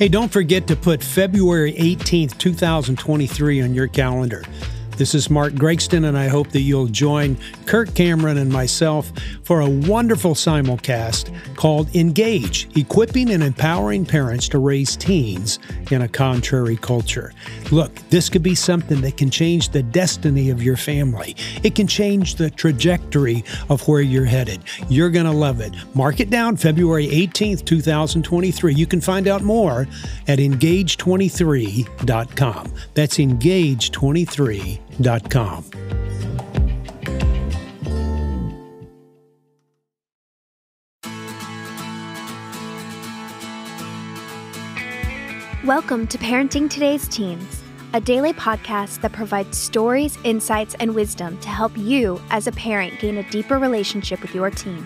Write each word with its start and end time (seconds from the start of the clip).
Hey, 0.00 0.08
don't 0.08 0.32
forget 0.32 0.66
to 0.68 0.76
put 0.76 1.02
February 1.02 1.74
18th, 1.74 2.38
2023 2.38 3.60
on 3.60 3.74
your 3.74 3.86
calendar. 3.86 4.42
This 4.96 5.14
is 5.14 5.28
Mark 5.28 5.52
Gregston, 5.52 6.08
and 6.08 6.16
I 6.16 6.26
hope 6.26 6.48
that 6.52 6.62
you'll 6.62 6.86
join 6.86 7.36
Kirk 7.70 7.94
Cameron 7.94 8.36
and 8.38 8.50
myself 8.50 9.12
for 9.44 9.60
a 9.60 9.70
wonderful 9.70 10.34
simulcast 10.34 11.32
called 11.54 11.94
Engage 11.94 12.68
Equipping 12.76 13.30
and 13.30 13.44
Empowering 13.44 14.04
Parents 14.04 14.48
to 14.48 14.58
Raise 14.58 14.96
Teens 14.96 15.60
in 15.92 16.02
a 16.02 16.08
Contrary 16.08 16.76
Culture. 16.76 17.32
Look, 17.70 17.94
this 18.10 18.28
could 18.28 18.42
be 18.42 18.56
something 18.56 19.00
that 19.02 19.16
can 19.16 19.30
change 19.30 19.68
the 19.68 19.84
destiny 19.84 20.50
of 20.50 20.60
your 20.60 20.76
family, 20.76 21.36
it 21.62 21.76
can 21.76 21.86
change 21.86 22.34
the 22.34 22.50
trajectory 22.50 23.44
of 23.68 23.86
where 23.86 24.00
you're 24.00 24.24
headed. 24.24 24.64
You're 24.88 25.10
going 25.10 25.26
to 25.26 25.30
love 25.30 25.60
it. 25.60 25.72
Mark 25.94 26.18
it 26.18 26.30
down 26.30 26.56
February 26.56 27.06
18th, 27.06 27.64
2023. 27.64 28.74
You 28.74 28.86
can 28.88 29.00
find 29.00 29.28
out 29.28 29.42
more 29.42 29.86
at 30.26 30.40
engage23.com. 30.40 32.74
That's 32.94 33.18
engage23.com. 33.18 35.64
Welcome 45.70 46.08
to 46.08 46.18
Parenting 46.18 46.68
Today's 46.68 47.06
Teens, 47.06 47.62
a 47.92 48.00
daily 48.00 48.32
podcast 48.32 49.02
that 49.02 49.12
provides 49.12 49.56
stories, 49.56 50.18
insights, 50.24 50.74
and 50.80 50.92
wisdom 50.92 51.38
to 51.38 51.48
help 51.48 51.70
you 51.78 52.20
as 52.30 52.48
a 52.48 52.52
parent 52.52 52.98
gain 52.98 53.18
a 53.18 53.30
deeper 53.30 53.56
relationship 53.56 54.20
with 54.20 54.34
your 54.34 54.50
teen. 54.50 54.84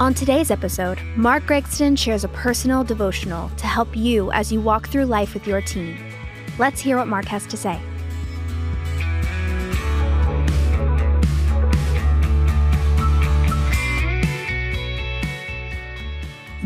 On 0.00 0.14
today's 0.14 0.50
episode, 0.50 0.98
Mark 1.16 1.42
Gregston 1.42 1.98
shares 1.98 2.24
a 2.24 2.28
personal 2.28 2.82
devotional 2.82 3.50
to 3.58 3.66
help 3.66 3.94
you 3.94 4.32
as 4.32 4.50
you 4.50 4.62
walk 4.62 4.88
through 4.88 5.04
life 5.04 5.34
with 5.34 5.46
your 5.46 5.60
teen. 5.60 5.94
Let's 6.58 6.80
hear 6.80 6.96
what 6.96 7.06
Mark 7.06 7.26
has 7.26 7.46
to 7.48 7.58
say. 7.58 7.78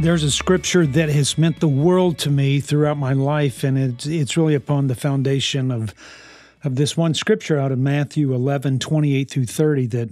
There's 0.04 0.22
a 0.22 0.30
scripture 0.30 0.86
that 0.86 1.08
has 1.08 1.38
meant 1.38 1.60
the 1.60 1.66
world 1.66 2.18
to 2.18 2.30
me 2.30 2.60
throughout 2.60 2.98
my 2.98 3.14
life, 3.14 3.64
and 3.64 3.78
it's, 3.78 4.04
it's 4.04 4.36
really 4.36 4.54
upon 4.54 4.88
the 4.88 4.94
foundation 4.94 5.70
of, 5.70 5.94
of 6.62 6.76
this 6.76 6.94
one 6.94 7.14
scripture 7.14 7.58
out 7.58 7.72
of 7.72 7.78
Matthew 7.78 8.34
11, 8.34 8.80
28 8.80 9.30
through 9.30 9.46
30 9.46 9.86
that 9.86 10.10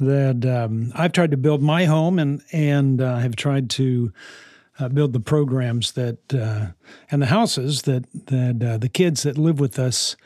that 0.00 0.46
um, 0.46 0.92
I've 0.94 1.12
tried 1.12 1.30
to 1.32 1.36
build 1.36 1.60
my 1.60 1.84
home 1.84 2.18
and 2.18 2.40
and 2.52 3.02
uh, 3.02 3.18
have 3.18 3.36
tried 3.36 3.68
to 3.70 4.14
uh, 4.78 4.88
build 4.88 5.12
the 5.12 5.20
programs 5.20 5.92
that 5.92 6.16
uh, 6.32 6.68
and 7.10 7.20
the 7.20 7.26
houses 7.26 7.82
that 7.82 8.06
that 8.28 8.66
uh, 8.66 8.78
the 8.78 8.88
kids 8.88 9.24
that 9.24 9.36
live 9.36 9.60
with 9.60 9.78
us 9.78 10.16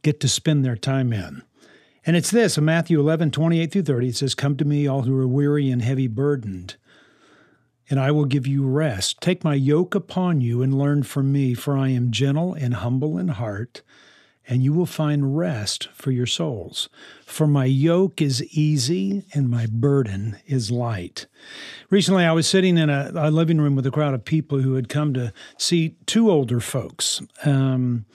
get 0.00 0.18
to 0.20 0.28
spend 0.28 0.64
their 0.64 0.76
time 0.76 1.12
in. 1.12 1.42
And 2.06 2.16
it's 2.16 2.30
this 2.30 2.56
Matthew 2.56 2.98
11, 3.00 3.32
28 3.32 3.70
through 3.70 3.82
30. 3.82 4.08
It 4.08 4.16
says, 4.16 4.34
Come 4.34 4.56
to 4.56 4.64
me, 4.64 4.86
all 4.86 5.02
who 5.02 5.14
are 5.20 5.28
weary 5.28 5.70
and 5.70 5.82
heavy 5.82 6.08
burdened, 6.08 6.76
and 7.90 8.00
I 8.00 8.12
will 8.12 8.24
give 8.24 8.46
you 8.46 8.66
rest. 8.66 9.20
Take 9.20 9.44
my 9.44 9.54
yoke 9.54 9.94
upon 9.94 10.40
you 10.40 10.62
and 10.62 10.78
learn 10.78 11.02
from 11.02 11.32
me, 11.32 11.52
for 11.52 11.76
I 11.76 11.88
am 11.88 12.10
gentle 12.10 12.54
and 12.54 12.74
humble 12.74 13.18
in 13.18 13.28
heart 13.28 13.82
and 14.50 14.64
you 14.64 14.72
will 14.72 14.84
find 14.84 15.36
rest 15.38 15.88
for 15.92 16.10
your 16.10 16.26
souls. 16.26 16.88
For 17.24 17.46
my 17.46 17.66
yoke 17.66 18.20
is 18.20 18.42
easy 18.52 19.24
and 19.32 19.48
my 19.48 19.66
burden 19.70 20.38
is 20.44 20.72
light. 20.72 21.26
Recently, 21.88 22.24
I 22.24 22.32
was 22.32 22.48
sitting 22.48 22.76
in 22.76 22.90
a, 22.90 23.12
a 23.14 23.30
living 23.30 23.60
room 23.60 23.76
with 23.76 23.86
a 23.86 23.92
crowd 23.92 24.12
of 24.12 24.24
people 24.24 24.58
who 24.58 24.74
had 24.74 24.88
come 24.88 25.14
to 25.14 25.32
see 25.56 25.96
two 26.04 26.30
older 26.30 26.58
folks, 26.58 27.22
um, 27.44 28.06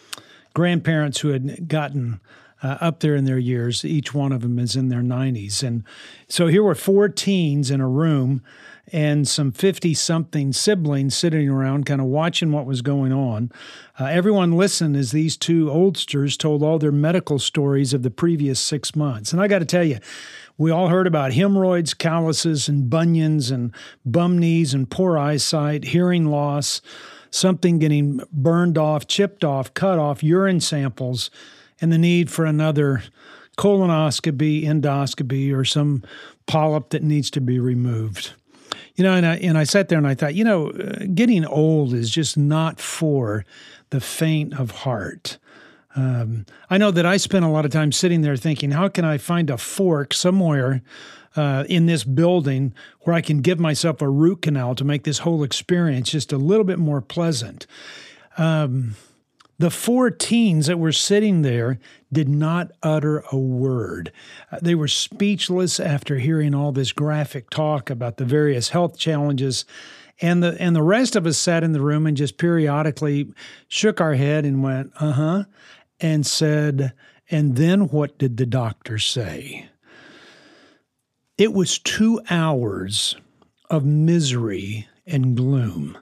grandparents 0.53 1.22
who 1.22 1.30
had 1.30 1.69
gotten 1.69 2.19
uh, 2.62 2.78
up 2.81 3.00
there 3.00 3.16
in 3.16 3.24
their 3.24 3.38
years. 3.38 3.85
Each 3.85 4.14
one 4.14 4.34
of 4.34 4.41
them 4.41 4.59
is 4.59 4.75
in 4.75 4.90
their 4.90 5.02
90s. 5.02 5.64
And 5.64 5.85
so 6.28 6.47
here 6.47 6.64
were 6.64 6.75
four 6.75 7.08
teens 7.08 7.72
in 7.72 7.80
a 7.80 7.88
room 7.88 8.44
and 8.91 9.28
some 9.28 9.51
50 9.51 9.94
something 9.94 10.53
siblings 10.53 11.16
sitting 11.16 11.50
around, 11.50 11.85
kind 11.85 12.01
of 12.01 12.07
watching 12.07 12.51
what 12.51 12.66
was 12.66 12.81
going 12.81 13.12
on. 13.12 13.51
Uh, 14.00 14.06
everyone 14.06 14.51
listened 14.51 14.96
as 14.96 15.12
these 15.12 15.35
two 15.35 15.69
oldsters 15.69 16.38
told 16.38 16.62
all 16.62 16.78
their 16.78 16.91
medical 16.91 17.40
stories 17.40 17.94
of 17.94 18.03
the 18.03 18.12
previous 18.12 18.59
six 18.59 18.96
months. 18.96 19.34
And 19.34 19.41
I 19.41 19.47
got 19.47 19.59
to 19.59 19.66
tell 19.66 19.84
you, 19.84 19.97
we 20.57 20.72
all 20.72 20.88
heard 20.88 21.07
about 21.07 21.34
hemorrhoids, 21.34 21.94
calluses, 21.94 22.69
and 22.69 22.90
bunions, 22.90 23.51
and 23.51 23.73
bum 24.06 24.38
knees, 24.38 24.73
and 24.73 24.90
poor 24.90 25.17
eyesight, 25.17 25.85
hearing 25.85 26.25
loss, 26.25 26.81
something 27.29 27.79
getting 27.79 28.22
burned 28.31 28.78
off, 28.78 29.07
chipped 29.07 29.44
off, 29.44 29.73
cut 29.73 30.00
off, 30.00 30.23
urine 30.23 30.62
samples, 30.62 31.29
and 31.81 31.91
the 31.91 31.97
need 31.97 32.31
for 32.31 32.46
another 32.46 33.03
colonoscopy, 33.57 34.63
endoscopy, 34.63 35.53
or 35.53 35.66
some 35.66 36.03
polyp 36.46 36.90
that 36.90 37.03
needs 37.03 37.29
to 37.31 37.41
be 37.41 37.59
removed. 37.59 38.34
You 38.96 39.03
know, 39.03 39.13
and 39.13 39.25
I, 39.25 39.36
and 39.38 39.58
I 39.58 39.63
sat 39.63 39.90
there 39.90 39.97
and 39.97 40.08
I 40.08 40.16
thought, 40.16 40.36
you 40.36 40.44
know, 40.44 40.69
uh, 40.69 41.06
getting 41.13 41.46
old 41.46 41.94
is 41.94 42.09
just 42.09 42.38
not 42.38 42.80
for 42.80 43.46
the 43.90 44.00
faint 44.00 44.59
of 44.59 44.72
heart. 44.72 45.38
Um, 45.96 46.46
I 46.69 46.78
know 46.78 46.91
that 46.91 47.06
I 47.06 47.18
spent 47.18 47.46
a 47.46 47.50
lot 47.50 47.66
of 47.66 47.72
time 47.72 47.91
sitting 47.91 48.22
there 48.22 48.35
thinking, 48.35 48.72
how 48.72 48.90
can 48.90 49.06
I 49.06 49.18
find 49.18 49.50
a 49.50 49.58
fork 49.58 50.14
somewhere 50.14 50.81
uh, 51.35 51.64
in 51.69 51.85
this 51.85 52.03
building 52.03 52.74
where 53.02 53.16
I 53.16 53.22
can 53.22 53.41
give 53.41 53.59
myself 53.59 54.02
a 54.02 54.09
root 54.09 54.41
canal 54.41 54.75
to 54.75 54.84
make 54.84 55.03
this 55.03 55.19
whole 55.19 55.44
experience 55.44 56.12
just 56.12 56.34
a 56.34 56.38
little 56.38 56.66
bit 56.66 56.80
more 56.80 57.02
pleasant? 57.02 57.66
Um, 58.38 58.96
the 59.57 59.71
four 59.71 60.11
teens 60.11 60.67
that 60.67 60.79
were 60.79 60.91
sitting 60.91 61.41
there 61.41 61.79
did 62.11 62.27
not 62.27 62.71
utter 62.83 63.23
a 63.31 63.38
word. 63.38 64.11
Uh, 64.51 64.59
they 64.61 64.75
were 64.75 64.88
speechless 64.88 65.79
after 65.79 66.17
hearing 66.17 66.53
all 66.53 66.71
this 66.71 66.91
graphic 66.91 67.49
talk 67.49 67.89
about 67.89 68.17
the 68.17 68.25
various 68.25 68.69
health 68.69 68.97
challenges. 68.97 69.66
And 70.21 70.41
the 70.41 70.55
and 70.61 70.75
the 70.75 70.83
rest 70.83 71.16
of 71.16 71.25
us 71.25 71.38
sat 71.38 71.63
in 71.63 71.73
the 71.73 71.81
room 71.81 72.07
and 72.07 72.16
just 72.16 72.38
periodically 72.38 73.33
shook 73.67 73.99
our 73.99 74.13
head 74.13 74.45
and 74.45 74.63
went, 74.63 74.91
"Uh-huh," 74.99 75.43
and 75.99 76.25
said, 76.25 76.93
"And 77.29 77.57
then 77.57 77.89
what 77.89 78.17
did 78.17 78.37
the 78.37 78.45
doctor 78.45 78.97
say?" 78.97 79.67
It 81.37 81.53
was 81.53 81.79
2 81.79 82.22
hours 82.29 83.17
of 83.69 83.83
misery 83.83 84.87
and 85.05 85.35
gloom. 85.35 85.97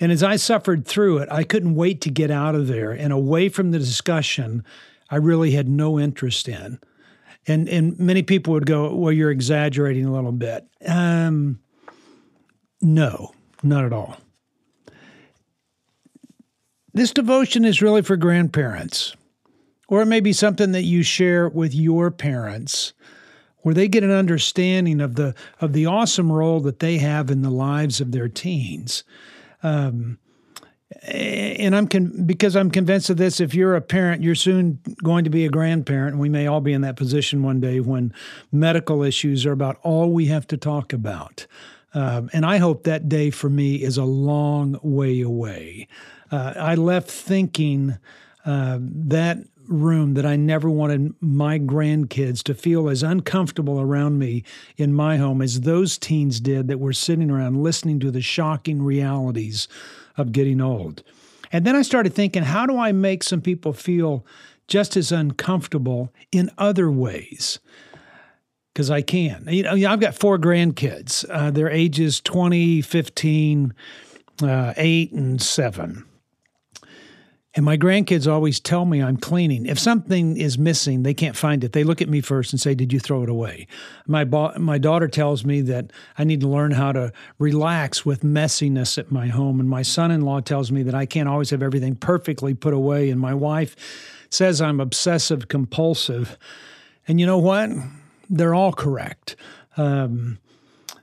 And 0.00 0.10
as 0.10 0.22
I 0.22 0.36
suffered 0.36 0.86
through 0.86 1.18
it, 1.18 1.28
I 1.30 1.44
couldn't 1.44 1.76
wait 1.76 2.00
to 2.02 2.10
get 2.10 2.30
out 2.30 2.54
of 2.54 2.66
there 2.66 2.90
and 2.90 3.12
away 3.12 3.48
from 3.48 3.70
the 3.70 3.78
discussion 3.78 4.64
I 5.10 5.16
really 5.16 5.52
had 5.52 5.68
no 5.68 5.98
interest 6.00 6.48
in. 6.48 6.80
And 7.46 7.68
and 7.68 7.98
many 7.98 8.22
people 8.22 8.54
would 8.54 8.66
go, 8.66 8.94
"Well, 8.94 9.12
you're 9.12 9.30
exaggerating 9.30 10.06
a 10.06 10.12
little 10.12 10.32
bit." 10.32 10.66
Um, 10.86 11.60
no, 12.80 13.32
not 13.62 13.84
at 13.84 13.92
all. 13.92 14.16
This 16.94 17.12
devotion 17.12 17.64
is 17.64 17.82
really 17.82 18.02
for 18.02 18.16
grandparents, 18.16 19.14
or 19.88 20.00
it 20.00 20.06
may 20.06 20.20
be 20.20 20.32
something 20.32 20.72
that 20.72 20.84
you 20.84 21.02
share 21.02 21.48
with 21.48 21.74
your 21.74 22.10
parents, 22.10 22.92
where 23.58 23.74
they 23.74 23.88
get 23.88 24.04
an 24.04 24.10
understanding 24.10 25.00
of 25.00 25.16
the 25.16 25.34
of 25.60 25.74
the 25.74 25.86
awesome 25.86 26.32
role 26.32 26.60
that 26.60 26.78
they 26.78 26.98
have 26.98 27.30
in 27.30 27.42
the 27.42 27.50
lives 27.50 28.00
of 28.00 28.12
their 28.12 28.28
teens. 28.28 29.04
Um, 29.64 30.18
and 31.02 31.74
I'm 31.74 31.88
con- 31.88 32.24
because 32.24 32.54
I'm 32.54 32.70
convinced 32.70 33.10
of 33.10 33.16
this. 33.16 33.40
If 33.40 33.54
you're 33.54 33.74
a 33.74 33.80
parent, 33.80 34.22
you're 34.22 34.34
soon 34.34 34.78
going 35.02 35.24
to 35.24 35.30
be 35.30 35.44
a 35.44 35.48
grandparent, 35.48 36.12
and 36.12 36.20
we 36.20 36.28
may 36.28 36.46
all 36.46 36.60
be 36.60 36.72
in 36.72 36.82
that 36.82 36.96
position 36.96 37.42
one 37.42 37.60
day 37.60 37.80
when 37.80 38.14
medical 38.52 39.02
issues 39.02 39.44
are 39.44 39.52
about 39.52 39.78
all 39.82 40.12
we 40.12 40.26
have 40.26 40.46
to 40.48 40.56
talk 40.56 40.92
about. 40.92 41.46
Um, 41.94 42.30
and 42.32 42.44
I 42.44 42.58
hope 42.58 42.84
that 42.84 43.08
day 43.08 43.30
for 43.30 43.48
me 43.48 43.76
is 43.76 43.96
a 43.96 44.04
long 44.04 44.78
way 44.82 45.20
away. 45.20 45.88
Uh, 46.30 46.54
I 46.56 46.74
left 46.74 47.10
thinking 47.10 47.98
uh, 48.44 48.78
that 48.80 49.38
room 49.68 50.14
that 50.14 50.26
I 50.26 50.36
never 50.36 50.68
wanted 50.68 51.14
my 51.20 51.58
grandkids 51.58 52.42
to 52.44 52.54
feel 52.54 52.88
as 52.88 53.02
uncomfortable 53.02 53.80
around 53.80 54.18
me 54.18 54.44
in 54.76 54.92
my 54.92 55.16
home 55.16 55.42
as 55.42 55.62
those 55.62 55.98
teens 55.98 56.40
did 56.40 56.68
that 56.68 56.80
were 56.80 56.92
sitting 56.92 57.30
around 57.30 57.62
listening 57.62 58.00
to 58.00 58.10
the 58.10 58.20
shocking 58.20 58.82
realities 58.82 59.68
of 60.16 60.32
getting 60.32 60.60
old. 60.60 61.02
And 61.52 61.64
then 61.64 61.76
I 61.76 61.82
started 61.82 62.14
thinking, 62.14 62.42
how 62.42 62.66
do 62.66 62.78
I 62.78 62.92
make 62.92 63.22
some 63.22 63.40
people 63.40 63.72
feel 63.72 64.26
just 64.66 64.96
as 64.96 65.12
uncomfortable 65.12 66.12
in 66.32 66.50
other 66.58 66.90
ways? 66.90 67.60
Because 68.72 68.90
I 68.90 69.02
can. 69.02 69.44
You 69.48 69.62
know, 69.62 69.90
I've 69.90 70.00
got 70.00 70.14
four 70.16 70.36
grandkids. 70.36 71.24
Uh, 71.30 71.50
their 71.50 71.70
ages 71.70 72.20
20, 72.20 72.82
15, 72.82 73.72
uh, 74.42 74.74
8, 74.76 75.12
and 75.12 75.40
7 75.40 76.04
And 77.56 77.64
my 77.64 77.76
grandkids 77.76 78.30
always 78.30 78.58
tell 78.58 78.84
me 78.84 79.00
I'm 79.00 79.16
cleaning. 79.16 79.66
If 79.66 79.78
something 79.78 80.36
is 80.36 80.58
missing, 80.58 81.04
they 81.04 81.14
can't 81.14 81.36
find 81.36 81.62
it. 81.62 81.72
They 81.72 81.84
look 81.84 82.02
at 82.02 82.08
me 82.08 82.20
first 82.20 82.52
and 82.52 82.60
say, 82.60 82.74
"Did 82.74 82.92
you 82.92 82.98
throw 82.98 83.22
it 83.22 83.28
away?" 83.28 83.68
My 84.08 84.24
bo- 84.24 84.58
my 84.58 84.76
daughter 84.76 85.06
tells 85.06 85.44
me 85.44 85.60
that 85.62 85.92
I 86.18 86.24
need 86.24 86.40
to 86.40 86.48
learn 86.48 86.72
how 86.72 86.90
to 86.92 87.12
relax 87.38 88.04
with 88.04 88.22
messiness 88.22 88.98
at 88.98 89.12
my 89.12 89.28
home, 89.28 89.60
and 89.60 89.68
my 89.68 89.82
son-in-law 89.82 90.40
tells 90.40 90.72
me 90.72 90.82
that 90.82 90.96
I 90.96 91.06
can't 91.06 91.28
always 91.28 91.50
have 91.50 91.62
everything 91.62 91.94
perfectly 91.94 92.54
put 92.54 92.74
away, 92.74 93.08
and 93.08 93.20
my 93.20 93.34
wife 93.34 93.76
says 94.30 94.60
I'm 94.60 94.80
obsessive 94.80 95.46
compulsive. 95.46 96.36
And 97.06 97.20
you 97.20 97.26
know 97.26 97.38
what? 97.38 97.70
They're 98.28 98.54
all 98.54 98.72
correct. 98.72 99.36
Um, 99.76 100.38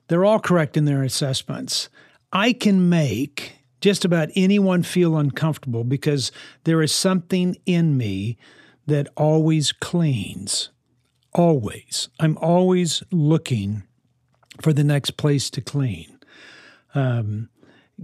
they're 0.09 0.25
all 0.25 0.39
correct 0.39 0.75
in 0.75 0.83
their 0.83 1.03
assessments. 1.03 1.87
I 2.33 2.51
can 2.51 2.89
make 2.89 3.53
just 3.81 4.05
about 4.05 4.29
anyone 4.35 4.83
feel 4.83 5.17
uncomfortable 5.17 5.83
because 5.83 6.31
there 6.63 6.81
is 6.81 6.93
something 6.93 7.57
in 7.65 7.97
me 7.97 8.37
that 8.87 9.07
always 9.17 9.71
cleans. 9.71 10.69
Always. 11.33 12.09
I'm 12.19 12.37
always 12.37 13.03
looking 13.11 13.83
for 14.61 14.73
the 14.73 14.83
next 14.83 15.11
place 15.17 15.49
to 15.51 15.61
clean. 15.61 16.19
Um, 16.93 17.49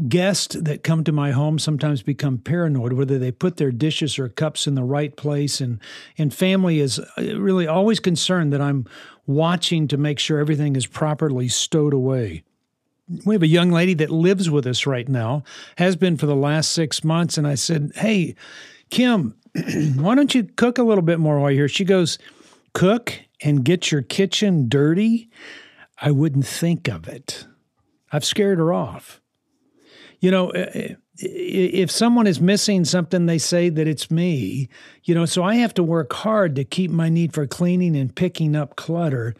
guests 0.07 0.55
that 0.55 0.83
come 0.83 1.03
to 1.03 1.11
my 1.11 1.31
home 1.31 1.57
sometimes 1.57 2.03
become 2.03 2.37
paranoid 2.37 2.93
whether 2.93 3.17
they 3.17 3.31
put 3.31 3.57
their 3.57 3.71
dishes 3.71 4.19
or 4.19 4.29
cups 4.29 4.67
in 4.67 4.75
the 4.75 4.83
right 4.83 5.17
place 5.17 5.59
and 5.59 5.79
and 6.19 6.33
family 6.33 6.79
is 6.79 6.99
uh, 6.99 7.39
really 7.39 7.65
always 7.65 7.99
concerned 7.99 8.53
that 8.53 8.61
I'm 8.61 8.85
watching 9.25 9.87
to 9.87 9.97
make 9.97 10.19
sure 10.19 10.37
everything 10.37 10.75
is 10.75 10.85
properly 10.85 11.47
stowed 11.47 11.93
away 11.93 12.43
we 13.25 13.35
have 13.35 13.43
a 13.43 13.47
young 13.47 13.71
lady 13.71 13.93
that 13.95 14.09
lives 14.09 14.49
with 14.49 14.67
us 14.67 14.85
right 14.85 15.07
now, 15.07 15.43
has 15.77 15.95
been 15.95 16.17
for 16.17 16.25
the 16.25 16.35
last 16.35 16.71
six 16.71 17.03
months. 17.03 17.37
And 17.37 17.47
I 17.47 17.55
said, 17.55 17.91
Hey, 17.95 18.35
Kim, 18.89 19.35
why 19.95 20.15
don't 20.15 20.33
you 20.35 20.43
cook 20.43 20.77
a 20.77 20.83
little 20.83 21.03
bit 21.03 21.19
more 21.19 21.39
while 21.39 21.51
you're 21.51 21.61
here? 21.61 21.69
She 21.69 21.85
goes, 21.85 22.17
Cook 22.73 23.19
and 23.41 23.63
get 23.63 23.91
your 23.91 24.01
kitchen 24.01 24.67
dirty? 24.67 25.29
I 25.99 26.11
wouldn't 26.11 26.45
think 26.45 26.87
of 26.87 27.07
it. 27.07 27.47
I've 28.11 28.25
scared 28.25 28.59
her 28.59 28.73
off. 28.73 29.21
You 30.19 30.31
know, 30.31 30.49
eh, 30.49 30.69
eh, 30.73 30.95
if 31.19 31.89
someone 31.89 32.27
is 32.27 32.39
missing 32.39 32.85
something, 32.85 33.25
they 33.25 33.37
say 33.37 33.69
that 33.69 33.87
it's 33.87 34.11
me. 34.11 34.69
You 35.03 35.15
know, 35.15 35.25
so 35.25 35.43
I 35.43 35.55
have 35.55 35.73
to 35.75 35.83
work 35.83 36.13
hard 36.13 36.55
to 36.55 36.63
keep 36.63 36.91
my 36.91 37.09
need 37.09 37.33
for 37.33 37.47
cleaning 37.47 37.95
and 37.95 38.15
picking 38.15 38.55
up 38.55 38.75
clutter 38.75 39.35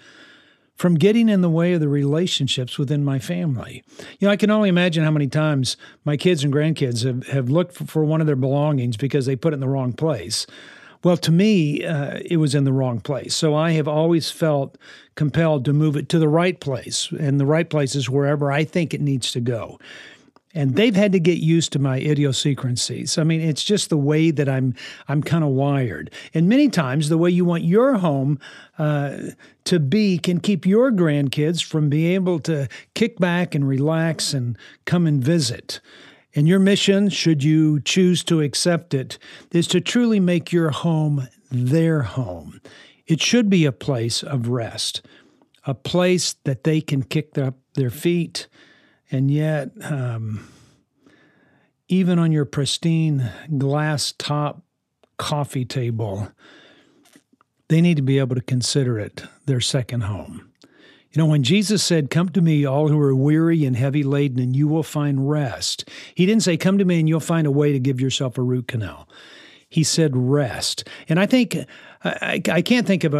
from 0.77 0.95
getting 0.95 1.27
in 1.27 1.41
the 1.41 1.49
way 1.49 1.73
of 1.73 1.81
the 1.81 1.89
relationships 1.89 2.77
within 2.77 3.03
my 3.03 3.19
family. 3.19 3.83
You 4.19 4.27
know, 4.27 4.31
I 4.31 4.37
can 4.37 4.51
only 4.51 4.69
imagine 4.69 5.03
how 5.03 5.11
many 5.11 5.27
times 5.27 5.75
my 6.05 6.15
kids 6.15 6.43
and 6.43 6.53
grandkids 6.53 7.03
have, 7.03 7.27
have 7.27 7.49
looked 7.49 7.75
for 7.75 8.03
one 8.03 8.21
of 8.21 8.27
their 8.27 8.35
belongings 8.35 8.95
because 8.95 9.25
they 9.25 9.35
put 9.35 9.53
it 9.53 9.55
in 9.55 9.59
the 9.59 9.67
wrong 9.67 9.91
place. 9.91 10.45
Well, 11.03 11.17
to 11.17 11.31
me, 11.31 11.83
uh, 11.83 12.19
it 12.25 12.37
was 12.37 12.55
in 12.55 12.63
the 12.63 12.73
wrong 12.73 12.99
place. 12.99 13.35
So 13.35 13.55
I 13.55 13.71
have 13.71 13.87
always 13.87 14.29
felt 14.31 14.77
compelled 15.15 15.65
to 15.65 15.73
move 15.73 15.95
it 15.95 16.09
to 16.09 16.19
the 16.19 16.29
right 16.29 16.59
place, 16.59 17.11
and 17.19 17.39
the 17.39 17.45
right 17.45 17.69
place 17.69 17.95
is 17.95 18.09
wherever 18.09 18.51
I 18.51 18.63
think 18.63 18.93
it 18.93 19.01
needs 19.01 19.31
to 19.31 19.39
go 19.39 19.79
and 20.53 20.75
they've 20.75 20.95
had 20.95 21.11
to 21.11 21.19
get 21.19 21.37
used 21.37 21.73
to 21.73 21.79
my 21.79 21.99
idiosyncrasies. 21.99 23.17
I 23.17 23.23
mean, 23.23 23.41
it's 23.41 23.63
just 23.63 23.89
the 23.89 23.97
way 23.97 24.31
that 24.31 24.47
I'm 24.47 24.75
I'm 25.07 25.21
kind 25.21 25.43
of 25.43 25.51
wired. 25.51 26.11
And 26.33 26.47
many 26.47 26.69
times, 26.69 27.09
the 27.09 27.17
way 27.17 27.29
you 27.29 27.45
want 27.45 27.63
your 27.63 27.97
home 27.97 28.39
uh, 28.77 29.17
to 29.65 29.79
be 29.79 30.17
can 30.17 30.39
keep 30.39 30.65
your 30.65 30.91
grandkids 30.91 31.63
from 31.63 31.89
being 31.89 32.13
able 32.13 32.39
to 32.39 32.67
kick 32.95 33.19
back 33.19 33.55
and 33.55 33.67
relax 33.67 34.33
and 34.33 34.57
come 34.85 35.05
and 35.05 35.23
visit. 35.23 35.79
And 36.33 36.47
your 36.47 36.59
mission, 36.59 37.09
should 37.09 37.43
you 37.43 37.79
choose 37.81 38.23
to 38.25 38.41
accept 38.41 38.93
it, 38.93 39.17
is 39.51 39.67
to 39.67 39.81
truly 39.81 40.19
make 40.19 40.51
your 40.51 40.69
home 40.69 41.27
their 41.49 42.03
home. 42.03 42.61
It 43.05 43.21
should 43.21 43.49
be 43.49 43.65
a 43.65 43.71
place 43.71 44.23
of 44.23 44.49
rest, 44.49 45.01
a 45.65 45.73
place 45.73 46.33
that 46.43 46.63
they 46.63 46.81
can 46.81 47.03
kick 47.03 47.37
up 47.37 47.55
their 47.73 47.89
feet 47.89 48.47
and 49.11 49.31
yet, 49.31 49.71
um, 49.83 50.47
even 51.87 52.19
on 52.19 52.31
your 52.31 52.45
pristine 52.45 53.31
glass 53.57 54.13
top 54.17 54.61
coffee 55.17 55.65
table, 55.65 56.29
they 57.69 57.81
need 57.81 57.97
to 57.97 58.03
be 58.03 58.19
able 58.19 58.35
to 58.35 58.41
consider 58.41 58.99
it 58.99 59.23
their 59.45 59.61
second 59.61 60.01
home. 60.01 60.49
You 61.11 61.23
know, 61.23 61.25
when 61.25 61.43
Jesus 61.43 61.83
said, 61.83 62.09
Come 62.09 62.29
to 62.29 62.41
me, 62.41 62.65
all 62.65 62.89
who 62.89 62.99
are 62.99 63.15
weary 63.15 63.65
and 63.65 63.75
heavy 63.75 64.03
laden, 64.03 64.39
and 64.39 64.55
you 64.55 64.67
will 64.67 64.83
find 64.83 65.29
rest, 65.29 65.89
he 66.13 66.25
didn't 66.25 66.43
say, 66.43 66.57
Come 66.57 66.77
to 66.77 66.85
me 66.85 66.99
and 66.99 67.09
you'll 67.09 67.19
find 67.19 67.47
a 67.47 67.51
way 67.51 67.71
to 67.71 67.79
give 67.79 68.01
yourself 68.01 68.37
a 68.37 68.43
root 68.43 68.67
canal. 68.67 69.07
He 69.69 69.83
said, 69.83 70.15
Rest. 70.15 70.87
And 71.09 71.19
I 71.19 71.25
think 71.25 71.57
I, 72.03 72.41
I 72.49 72.61
can't 72.61 72.85
think 72.85 73.03
of, 73.03 73.13
a, 73.13 73.19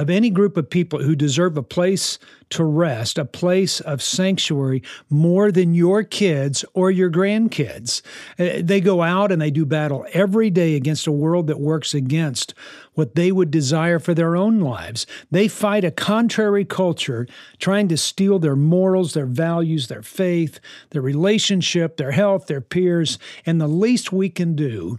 of 0.00 0.10
any 0.10 0.30
group 0.30 0.56
of 0.56 0.70
people 0.70 1.02
who 1.02 1.14
deserve 1.14 1.56
a 1.56 1.62
place 1.62 2.18
to 2.50 2.64
rest, 2.64 3.18
a 3.18 3.24
place 3.24 3.80
of 3.80 4.02
sanctuary 4.02 4.82
more 5.10 5.50
than 5.50 5.74
your 5.74 6.02
kids 6.02 6.64
or 6.72 6.90
your 6.90 7.10
grandkids. 7.10 8.00
Uh, 8.38 8.62
they 8.62 8.80
go 8.80 9.02
out 9.02 9.32
and 9.32 9.42
they 9.42 9.50
do 9.50 9.64
battle 9.64 10.06
every 10.12 10.50
day 10.50 10.76
against 10.76 11.06
a 11.06 11.12
world 11.12 11.46
that 11.48 11.60
works 11.60 11.94
against 11.94 12.54
what 12.94 13.14
they 13.14 13.32
would 13.32 13.50
desire 13.50 13.98
for 13.98 14.14
their 14.14 14.36
own 14.36 14.60
lives. 14.60 15.06
They 15.30 15.48
fight 15.48 15.84
a 15.84 15.90
contrary 15.90 16.64
culture 16.64 17.26
trying 17.58 17.88
to 17.88 17.96
steal 17.96 18.38
their 18.38 18.56
morals, 18.56 19.14
their 19.14 19.26
values, 19.26 19.88
their 19.88 20.02
faith, 20.02 20.60
their 20.90 21.02
relationship, 21.02 21.96
their 21.96 22.12
health, 22.12 22.46
their 22.46 22.60
peers. 22.60 23.18
And 23.44 23.60
the 23.60 23.68
least 23.68 24.12
we 24.12 24.28
can 24.28 24.54
do, 24.54 24.98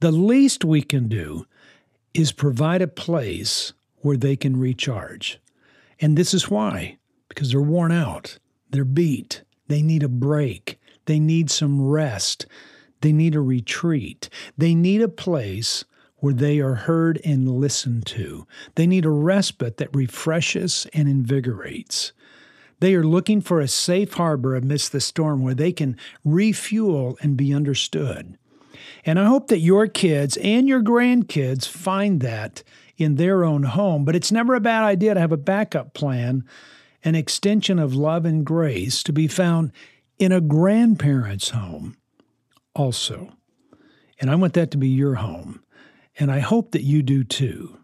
the 0.00 0.12
least 0.12 0.64
we 0.64 0.82
can 0.82 1.08
do 1.08 1.46
is 2.14 2.32
provide 2.32 2.82
a 2.82 2.88
place 2.88 3.72
where 3.98 4.16
they 4.16 4.36
can 4.36 4.58
recharge. 4.58 5.40
And 6.00 6.16
this 6.16 6.32
is 6.32 6.50
why 6.50 6.98
because 7.28 7.50
they're 7.50 7.60
worn 7.60 7.92
out, 7.92 8.38
they're 8.70 8.84
beat, 8.84 9.42
they 9.68 9.82
need 9.82 10.02
a 10.02 10.08
break, 10.08 10.80
they 11.04 11.20
need 11.20 11.50
some 11.50 11.80
rest, 11.80 12.46
they 13.00 13.12
need 13.12 13.34
a 13.34 13.40
retreat, 13.40 14.28
they 14.56 14.74
need 14.74 15.02
a 15.02 15.08
place 15.08 15.84
where 16.16 16.34
they 16.34 16.58
are 16.58 16.74
heard 16.74 17.20
and 17.24 17.48
listened 17.48 18.04
to. 18.04 18.46
They 18.74 18.86
need 18.86 19.04
a 19.04 19.10
respite 19.10 19.76
that 19.76 19.94
refreshes 19.94 20.86
and 20.92 21.08
invigorates. 21.08 22.12
They 22.80 22.94
are 22.94 23.04
looking 23.04 23.40
for 23.40 23.60
a 23.60 23.68
safe 23.68 24.14
harbor 24.14 24.56
amidst 24.56 24.92
the 24.92 25.00
storm 25.00 25.42
where 25.42 25.54
they 25.54 25.72
can 25.72 25.96
refuel 26.24 27.16
and 27.20 27.36
be 27.36 27.54
understood. 27.54 28.36
And 29.04 29.18
I 29.18 29.24
hope 29.24 29.48
that 29.48 29.60
your 29.60 29.86
kids 29.86 30.36
and 30.38 30.68
your 30.68 30.82
grandkids 30.82 31.66
find 31.66 32.20
that 32.20 32.62
in 32.96 33.14
their 33.14 33.44
own 33.44 33.62
home. 33.62 34.04
But 34.04 34.16
it's 34.16 34.32
never 34.32 34.54
a 34.54 34.60
bad 34.60 34.84
idea 34.84 35.14
to 35.14 35.20
have 35.20 35.32
a 35.32 35.36
backup 35.36 35.94
plan, 35.94 36.44
an 37.04 37.14
extension 37.14 37.78
of 37.78 37.94
love 37.94 38.24
and 38.24 38.44
grace 38.44 39.02
to 39.04 39.12
be 39.12 39.28
found 39.28 39.72
in 40.18 40.32
a 40.32 40.40
grandparent's 40.40 41.50
home 41.50 41.96
also. 42.74 43.32
And 44.20 44.30
I 44.30 44.34
want 44.34 44.54
that 44.54 44.70
to 44.72 44.78
be 44.78 44.88
your 44.88 45.16
home. 45.16 45.62
And 46.18 46.32
I 46.32 46.40
hope 46.40 46.72
that 46.72 46.82
you 46.82 47.02
do 47.02 47.22
too. 47.22 47.78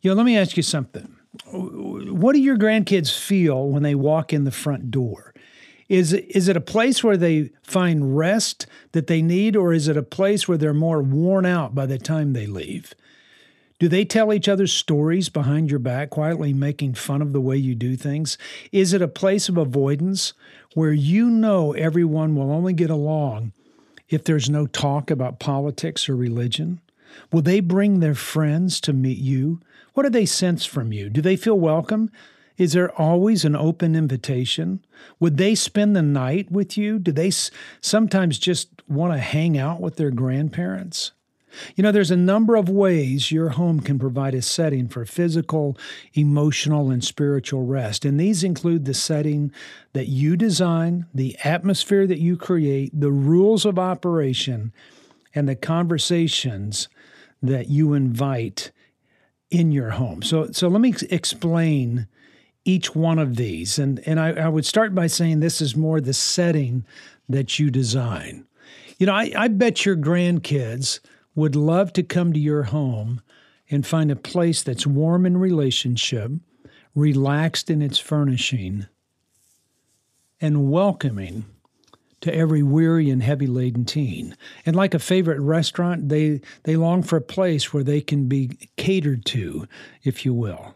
You 0.00 0.10
know, 0.10 0.16
let 0.16 0.26
me 0.26 0.36
ask 0.36 0.56
you 0.56 0.62
something. 0.62 1.16
What 1.52 2.32
do 2.32 2.40
your 2.40 2.56
grandkids 2.56 3.16
feel 3.16 3.68
when 3.68 3.82
they 3.82 3.94
walk 3.94 4.32
in 4.32 4.44
the 4.44 4.50
front 4.50 4.90
door? 4.90 5.34
Is 5.88 6.12
is 6.12 6.48
it 6.48 6.56
a 6.56 6.60
place 6.60 7.04
where 7.04 7.16
they 7.16 7.50
find 7.62 8.16
rest 8.16 8.66
that 8.92 9.06
they 9.06 9.22
need, 9.22 9.54
or 9.54 9.72
is 9.72 9.88
it 9.88 9.96
a 9.96 10.02
place 10.02 10.48
where 10.48 10.58
they're 10.58 10.74
more 10.74 11.02
worn 11.02 11.46
out 11.46 11.74
by 11.74 11.86
the 11.86 11.98
time 11.98 12.32
they 12.32 12.46
leave? 12.46 12.94
Do 13.78 13.88
they 13.88 14.04
tell 14.04 14.32
each 14.32 14.48
other 14.48 14.66
stories 14.66 15.28
behind 15.28 15.70
your 15.70 15.78
back, 15.78 16.10
quietly 16.10 16.54
making 16.54 16.94
fun 16.94 17.20
of 17.20 17.32
the 17.32 17.42
way 17.42 17.58
you 17.58 17.74
do 17.74 17.94
things? 17.94 18.38
Is 18.72 18.94
it 18.94 19.02
a 19.02 19.08
place 19.08 19.48
of 19.50 19.58
avoidance 19.58 20.32
where 20.74 20.92
you 20.92 21.28
know 21.28 21.72
everyone 21.72 22.34
will 22.34 22.50
only 22.50 22.72
get 22.72 22.88
along 22.88 23.52
if 24.08 24.24
there's 24.24 24.48
no 24.48 24.66
talk 24.66 25.10
about 25.10 25.38
politics 25.38 26.08
or 26.08 26.16
religion? 26.16 26.80
Will 27.30 27.42
they 27.42 27.60
bring 27.60 28.00
their 28.00 28.14
friends 28.14 28.80
to 28.80 28.92
meet 28.94 29.18
you? 29.18 29.60
What 29.92 30.04
do 30.04 30.10
they 30.10 30.26
sense 30.26 30.64
from 30.64 30.92
you? 30.92 31.10
Do 31.10 31.20
they 31.20 31.36
feel 31.36 31.58
welcome? 31.58 32.10
Is 32.58 32.72
there 32.72 32.90
always 33.00 33.44
an 33.44 33.54
open 33.54 33.94
invitation? 33.94 34.84
Would 35.20 35.36
they 35.36 35.54
spend 35.54 35.94
the 35.94 36.02
night 36.02 36.50
with 36.50 36.78
you? 36.78 36.98
Do 36.98 37.12
they 37.12 37.30
sometimes 37.80 38.38
just 38.38 38.68
want 38.88 39.12
to 39.12 39.18
hang 39.18 39.58
out 39.58 39.80
with 39.80 39.96
their 39.96 40.10
grandparents? 40.10 41.12
You 41.74 41.82
know, 41.82 41.92
there's 41.92 42.10
a 42.10 42.16
number 42.16 42.56
of 42.56 42.68
ways 42.68 43.32
your 43.32 43.50
home 43.50 43.80
can 43.80 43.98
provide 43.98 44.34
a 44.34 44.42
setting 44.42 44.88
for 44.88 45.04
physical, 45.04 45.76
emotional, 46.14 46.90
and 46.90 47.02
spiritual 47.02 47.64
rest. 47.64 48.04
And 48.04 48.20
these 48.20 48.44
include 48.44 48.84
the 48.84 48.94
setting 48.94 49.52
that 49.92 50.08
you 50.08 50.36
design, 50.36 51.06
the 51.14 51.36
atmosphere 51.44 52.06
that 52.06 52.18
you 52.18 52.36
create, 52.36 52.98
the 52.98 53.10
rules 53.10 53.64
of 53.64 53.78
operation, 53.78 54.72
and 55.34 55.48
the 55.48 55.56
conversations 55.56 56.88
that 57.42 57.68
you 57.68 57.94
invite 57.94 58.70
in 59.50 59.72
your 59.72 59.90
home. 59.90 60.22
So, 60.22 60.50
so 60.50 60.68
let 60.68 60.80
me 60.80 60.94
explain 61.10 62.08
each 62.66 62.94
one 62.94 63.18
of 63.18 63.36
these. 63.36 63.78
And, 63.78 64.00
and 64.06 64.18
I, 64.18 64.32
I, 64.32 64.48
would 64.48 64.66
start 64.66 64.94
by 64.94 65.06
saying 65.06 65.40
this 65.40 65.60
is 65.60 65.76
more 65.76 66.00
the 66.00 66.12
setting 66.12 66.84
that 67.28 67.58
you 67.58 67.70
design. 67.70 68.44
You 68.98 69.06
know, 69.06 69.14
I, 69.14 69.32
I 69.36 69.48
bet 69.48 69.86
your 69.86 69.96
grandkids 69.96 71.00
would 71.34 71.54
love 71.54 71.92
to 71.94 72.02
come 72.02 72.32
to 72.32 72.40
your 72.40 72.64
home 72.64 73.22
and 73.70 73.86
find 73.86 74.10
a 74.10 74.16
place 74.16 74.62
that's 74.62 74.86
warm 74.86 75.24
in 75.26 75.36
relationship, 75.36 76.32
relaxed 76.94 77.70
in 77.70 77.82
its 77.82 77.98
furnishing, 77.98 78.86
and 80.40 80.70
welcoming 80.70 81.44
to 82.20 82.34
every 82.34 82.62
weary 82.62 83.10
and 83.10 83.22
heavy 83.22 83.46
laden 83.46 83.84
teen. 83.84 84.36
And 84.64 84.74
like 84.74 84.94
a 84.94 84.98
favorite 84.98 85.40
restaurant, 85.40 86.08
they, 86.08 86.40
they 86.64 86.76
long 86.76 87.02
for 87.02 87.16
a 87.16 87.22
place 87.22 87.72
where 87.72 87.84
they 87.84 88.00
can 88.00 88.26
be 88.26 88.58
catered 88.76 89.24
to, 89.26 89.68
if 90.02 90.24
you 90.24 90.34
will. 90.34 90.74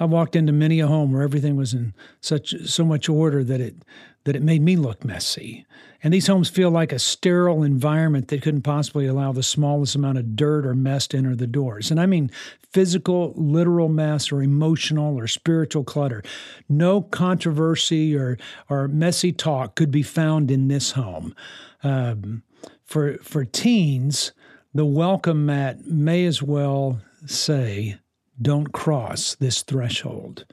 I 0.00 0.06
walked 0.06 0.34
into 0.34 0.52
many 0.52 0.80
a 0.80 0.86
home 0.86 1.12
where 1.12 1.22
everything 1.22 1.56
was 1.56 1.74
in 1.74 1.94
such 2.20 2.54
so 2.64 2.84
much 2.84 3.08
order 3.08 3.44
that 3.44 3.60
it 3.60 3.76
that 4.24 4.36
it 4.36 4.42
made 4.42 4.62
me 4.62 4.76
look 4.76 5.04
messy. 5.04 5.64
And 6.02 6.12
these 6.12 6.26
homes 6.26 6.48
feel 6.48 6.70
like 6.70 6.92
a 6.92 6.98
sterile 6.98 7.62
environment 7.62 8.28
that 8.28 8.42
couldn't 8.42 8.62
possibly 8.62 9.06
allow 9.06 9.32
the 9.32 9.42
smallest 9.42 9.94
amount 9.94 10.18
of 10.18 10.36
dirt 10.36 10.66
or 10.66 10.74
mess 10.74 11.06
to 11.08 11.16
enter 11.16 11.34
the 11.34 11.46
doors. 11.46 11.90
And 11.90 11.98
I 11.98 12.06
mean 12.06 12.30
physical, 12.70 13.32
literal 13.36 13.88
mess 13.88 14.30
or 14.30 14.42
emotional 14.42 15.18
or 15.18 15.26
spiritual 15.26 15.84
clutter. 15.84 16.22
No 16.68 17.02
controversy 17.02 18.14
or, 18.14 18.38
or 18.68 18.88
messy 18.88 19.32
talk 19.32 19.74
could 19.74 19.90
be 19.90 20.02
found 20.02 20.50
in 20.50 20.68
this 20.68 20.92
home. 20.92 21.34
Um, 21.82 22.42
for, 22.84 23.18
for 23.18 23.44
teens, 23.44 24.32
the 24.74 24.84
welcome 24.84 25.46
mat 25.46 25.86
may 25.86 26.24
as 26.26 26.42
well 26.42 27.00
say, 27.26 27.96
don't 28.40 28.72
cross 28.72 29.34
this 29.36 29.62
threshold. 29.62 30.44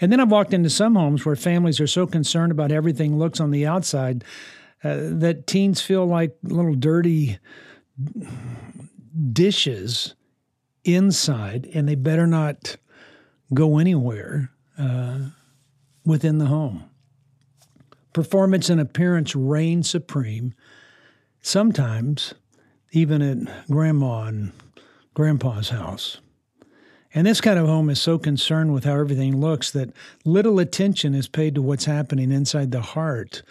And 0.00 0.12
then 0.12 0.20
I've 0.20 0.30
walked 0.30 0.54
into 0.54 0.70
some 0.70 0.94
homes 0.94 1.24
where 1.24 1.36
families 1.36 1.80
are 1.80 1.86
so 1.86 2.06
concerned 2.06 2.52
about 2.52 2.72
everything 2.72 3.18
looks 3.18 3.40
on 3.40 3.50
the 3.50 3.66
outside 3.66 4.24
uh, 4.82 4.96
that 5.00 5.46
teens 5.46 5.80
feel 5.80 6.06
like 6.06 6.36
little 6.42 6.74
dirty 6.74 7.38
dishes 9.32 10.14
inside, 10.84 11.68
and 11.74 11.88
they 11.88 11.94
better 11.94 12.26
not 12.26 12.76
go 13.52 13.78
anywhere 13.78 14.50
uh, 14.78 15.18
within 16.04 16.38
the 16.38 16.46
home. 16.46 16.84
Performance 18.12 18.70
and 18.70 18.80
appearance 18.80 19.36
reign 19.36 19.82
supreme, 19.82 20.54
sometimes 21.42 22.34
even 22.92 23.22
at 23.22 23.68
grandma 23.68 24.24
and 24.24 24.52
grandpa's 25.14 25.68
house. 25.68 26.20
And 27.12 27.26
this 27.26 27.40
kind 27.40 27.58
of 27.58 27.66
home 27.66 27.90
is 27.90 28.00
so 28.00 28.18
concerned 28.18 28.72
with 28.72 28.84
how 28.84 28.94
everything 28.94 29.40
looks 29.40 29.70
that 29.72 29.92
little 30.24 30.58
attention 30.60 31.14
is 31.14 31.26
paid 31.26 31.54
to 31.56 31.62
what's 31.62 31.86
happening 31.86 32.30
inside 32.30 32.70
the 32.70 32.82
heart 32.82 33.42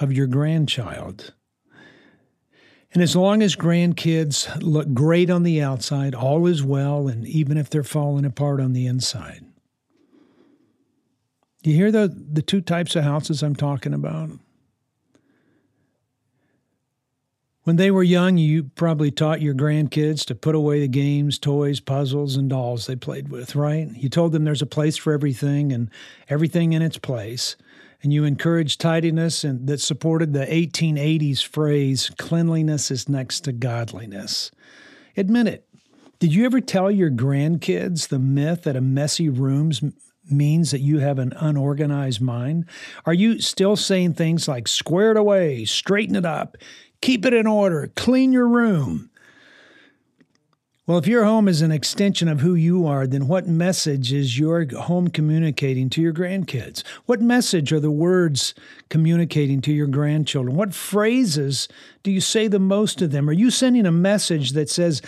of 0.00 0.12
your 0.12 0.26
grandchild. 0.26 1.34
And 2.92 3.02
as 3.02 3.16
long 3.16 3.42
as 3.42 3.56
grandkids 3.56 4.48
look 4.62 4.94
great 4.94 5.28
on 5.28 5.42
the 5.42 5.60
outside, 5.60 6.14
all 6.14 6.46
is 6.46 6.62
well, 6.62 7.08
and 7.08 7.26
even 7.26 7.58
if 7.58 7.68
they're 7.68 7.82
falling 7.82 8.24
apart 8.24 8.60
on 8.60 8.72
the 8.72 8.86
inside. 8.86 9.44
You 11.64 11.74
hear 11.74 11.90
the, 11.90 12.08
the 12.08 12.42
two 12.42 12.60
types 12.60 12.94
of 12.94 13.04
houses 13.04 13.42
I'm 13.42 13.56
talking 13.56 13.92
about? 13.92 14.30
When 17.64 17.76
they 17.76 17.90
were 17.90 18.02
young, 18.02 18.36
you 18.36 18.64
probably 18.64 19.10
taught 19.10 19.40
your 19.40 19.54
grandkids 19.54 20.26
to 20.26 20.34
put 20.34 20.54
away 20.54 20.80
the 20.80 20.88
games, 20.88 21.38
toys, 21.38 21.80
puzzles, 21.80 22.36
and 22.36 22.50
dolls 22.50 22.86
they 22.86 22.94
played 22.94 23.30
with, 23.30 23.56
right? 23.56 23.88
You 23.94 24.10
told 24.10 24.32
them 24.32 24.44
there's 24.44 24.60
a 24.60 24.66
place 24.66 24.98
for 24.98 25.14
everything 25.14 25.72
and 25.72 25.90
everything 26.28 26.74
in 26.74 26.82
its 26.82 26.98
place. 26.98 27.56
And 28.02 28.12
you 28.12 28.24
encouraged 28.24 28.82
tidiness 28.82 29.44
and 29.44 29.66
that 29.66 29.80
supported 29.80 30.34
the 30.34 30.44
1880s 30.44 31.42
phrase, 31.42 32.10
cleanliness 32.18 32.90
is 32.90 33.08
next 33.08 33.40
to 33.40 33.52
godliness. 33.52 34.50
Admit 35.16 35.46
it. 35.46 35.66
Did 36.18 36.34
you 36.34 36.44
ever 36.44 36.60
tell 36.60 36.90
your 36.90 37.10
grandkids 37.10 38.08
the 38.08 38.18
myth 38.18 38.64
that 38.64 38.76
a 38.76 38.82
messy 38.82 39.30
room 39.30 39.72
means 40.30 40.70
that 40.70 40.80
you 40.80 40.98
have 40.98 41.18
an 41.18 41.32
unorganized 41.36 42.20
mind? 42.20 42.66
Are 43.06 43.14
you 43.14 43.40
still 43.40 43.76
saying 43.76 44.14
things 44.14 44.48
like 44.48 44.68
square 44.68 45.12
it 45.12 45.16
away, 45.16 45.64
straighten 45.64 46.16
it 46.16 46.24
up, 46.24 46.56
Keep 47.04 47.26
it 47.26 47.34
in 47.34 47.46
order. 47.46 47.90
Clean 47.96 48.32
your 48.32 48.48
room. 48.48 49.10
Well, 50.86 50.96
if 50.96 51.06
your 51.06 51.26
home 51.26 51.48
is 51.48 51.60
an 51.60 51.70
extension 51.70 52.28
of 52.28 52.40
who 52.40 52.54
you 52.54 52.86
are, 52.86 53.06
then 53.06 53.28
what 53.28 53.46
message 53.46 54.10
is 54.10 54.38
your 54.38 54.66
home 54.74 55.08
communicating 55.08 55.90
to 55.90 56.00
your 56.00 56.14
grandkids? 56.14 56.82
What 57.04 57.20
message 57.20 57.74
are 57.74 57.80
the 57.80 57.90
words 57.90 58.54
communicating 58.88 59.60
to 59.60 59.72
your 59.74 59.86
grandchildren? 59.86 60.56
What 60.56 60.72
phrases 60.72 61.68
do 62.02 62.10
you 62.10 62.22
say 62.22 62.48
the 62.48 62.58
most 62.58 62.98
to 63.00 63.06
them? 63.06 63.28
Are 63.28 63.34
you 63.34 63.50
sending 63.50 63.84
a 63.84 63.92
message 63.92 64.52
that 64.52 64.70
says 64.70 65.02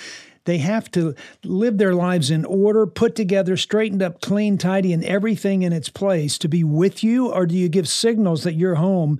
they 0.44 0.58
have 0.58 0.90
to 0.90 1.14
live 1.44 1.78
their 1.78 1.94
lives 1.94 2.30
in 2.30 2.44
order, 2.44 2.86
put 2.86 3.14
together, 3.14 3.56
straightened 3.56 4.02
up, 4.02 4.20
clean, 4.20 4.58
tidy, 4.58 4.92
and 4.92 5.02
everything 5.02 5.62
in 5.62 5.72
its 5.72 5.88
place 5.88 6.36
to 6.38 6.48
be 6.48 6.62
with 6.62 7.02
you? 7.02 7.32
Or 7.32 7.46
do 7.46 7.54
you 7.54 7.70
give 7.70 7.88
signals 7.88 8.42
that 8.42 8.52
your 8.52 8.74
home 8.74 9.18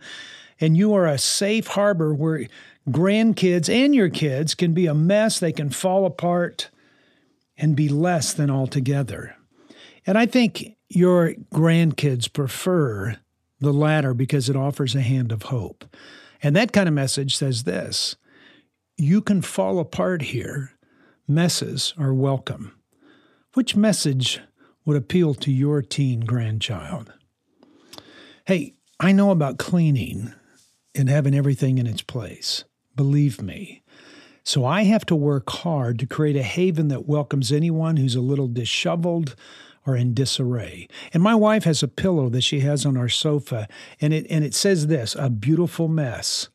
and 0.61 0.77
you 0.77 0.95
are 0.95 1.07
a 1.07 1.19
safe 1.19 1.69
harbor 1.69 2.15
where 2.15 2.47
grandkids 2.89 3.73
and 3.73 3.95
your 3.95 4.09
kids 4.09 4.55
can 4.55 4.73
be 4.73 4.87
a 4.87 4.95
mess, 4.95 5.39
they 5.39 5.53
can 5.53 5.71
fall 5.71 6.07
apart 6.07 6.71
and 7.57 7.77
be 7.77 7.89
less 7.89 8.33
than 8.33 8.51
altogether. 8.51 9.37
And 10.07 10.17
I 10.17 10.27
think 10.27 10.77
your 10.89 11.35
grandkids 11.53 12.33
prefer 12.33 13.17
the 13.61 13.73
latter 13.73 14.15
because 14.15 14.49
it 14.49 14.57
offers 14.57 14.95
a 14.95 15.01
hand 15.01 15.33
of 15.33 15.45
hope. 15.45 15.85
And 16.43 16.55
that 16.55 16.73
kind 16.73 16.89
of 16.89 16.95
message 16.95 17.37
says 17.37 17.65
this 17.65 18.17
you 18.97 19.21
can 19.21 19.43
fall 19.43 19.79
apart 19.79 20.23
here. 20.23 20.73
Messes 21.29 21.93
are 21.99 22.15
welcome. 22.15 22.73
Which 23.55 23.75
message 23.75 24.41
would 24.85 24.97
appeal 24.97 25.35
to 25.35 25.51
your 25.51 25.83
teen 25.83 26.21
grandchild? 26.21 27.13
Hey, 28.45 28.75
I 29.01 29.13
know 29.13 29.31
about 29.31 29.59
cleaning 29.59 30.33
and 30.97 31.09
having 31.09 31.35
everything 31.35 31.79
in 31.79 31.87
its 31.87 32.03
place. 32.03 32.65
Believe 32.95 33.43
me. 33.43 33.83
So 34.45 34.65
I 34.65 34.85
have 34.85 35.05
to 35.07 35.17
work 35.17 35.51
hard 35.51 35.99
to 35.99 36.07
create 36.07 36.37
a 36.37 36.43
haven 36.43 36.89
that 36.89 37.07
welcomes 37.07 37.51
anyone 37.51 37.97
who's 37.97 38.15
a 38.15 38.21
little 38.21 38.47
disheveled 38.47 39.35
or 39.85 39.97
in 39.97 40.15
disarray. 40.15 40.89
And 41.13 41.23
my 41.23 41.35
wife 41.35 41.65
has 41.65 41.83
a 41.83 41.89
pillow 41.89 42.29
that 42.29 42.43
she 42.43 42.61
has 42.61 42.87
on 42.87 42.97
our 42.97 43.09
sofa 43.09 43.69
and 44.01 44.15
it 44.15 44.27
and 44.31 44.45
it 44.45 44.55
says 44.55 44.87
this, 44.87 45.17
a 45.19 45.31
beautiful 45.31 45.89
mess. 45.89 46.49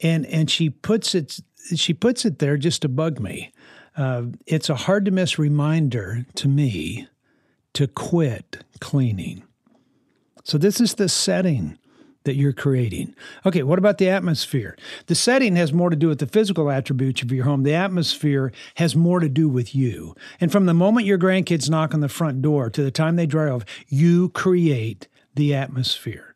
And 0.00 0.26
and 0.26 0.50
she 0.50 0.70
puts 0.70 1.14
it 1.14 1.40
she 1.74 1.92
puts 1.92 2.24
it 2.24 2.38
there 2.38 2.56
just 2.56 2.82
to 2.82 2.88
bug 2.88 3.20
me. 3.20 3.52
Uh, 3.96 4.26
it's 4.46 4.70
a 4.70 4.76
hard 4.76 5.04
to 5.04 5.10
miss 5.10 5.38
reminder 5.38 6.24
to 6.36 6.48
me 6.48 7.08
to 7.74 7.88
quit 7.88 8.64
cleaning. 8.80 9.42
So 10.44 10.56
this 10.56 10.80
is 10.80 10.94
the 10.94 11.08
setting 11.08 11.78
that 12.28 12.36
you're 12.36 12.52
creating. 12.52 13.14
Okay, 13.46 13.62
what 13.62 13.78
about 13.78 13.96
the 13.96 14.10
atmosphere? 14.10 14.76
The 15.06 15.14
setting 15.14 15.56
has 15.56 15.72
more 15.72 15.88
to 15.88 15.96
do 15.96 16.08
with 16.08 16.18
the 16.18 16.26
physical 16.26 16.70
attributes 16.70 17.22
of 17.22 17.32
your 17.32 17.46
home. 17.46 17.62
The 17.62 17.74
atmosphere 17.74 18.52
has 18.74 18.94
more 18.94 19.18
to 19.18 19.30
do 19.30 19.48
with 19.48 19.74
you. 19.74 20.14
And 20.40 20.52
from 20.52 20.66
the 20.66 20.74
moment 20.74 21.06
your 21.06 21.18
grandkids 21.18 21.70
knock 21.70 21.94
on 21.94 22.00
the 22.00 22.08
front 22.08 22.42
door 22.42 22.68
to 22.68 22.82
the 22.82 22.90
time 22.90 23.16
they 23.16 23.24
drive, 23.24 23.64
you 23.88 24.28
create 24.28 25.08
the 25.34 25.54
atmosphere 25.54 26.27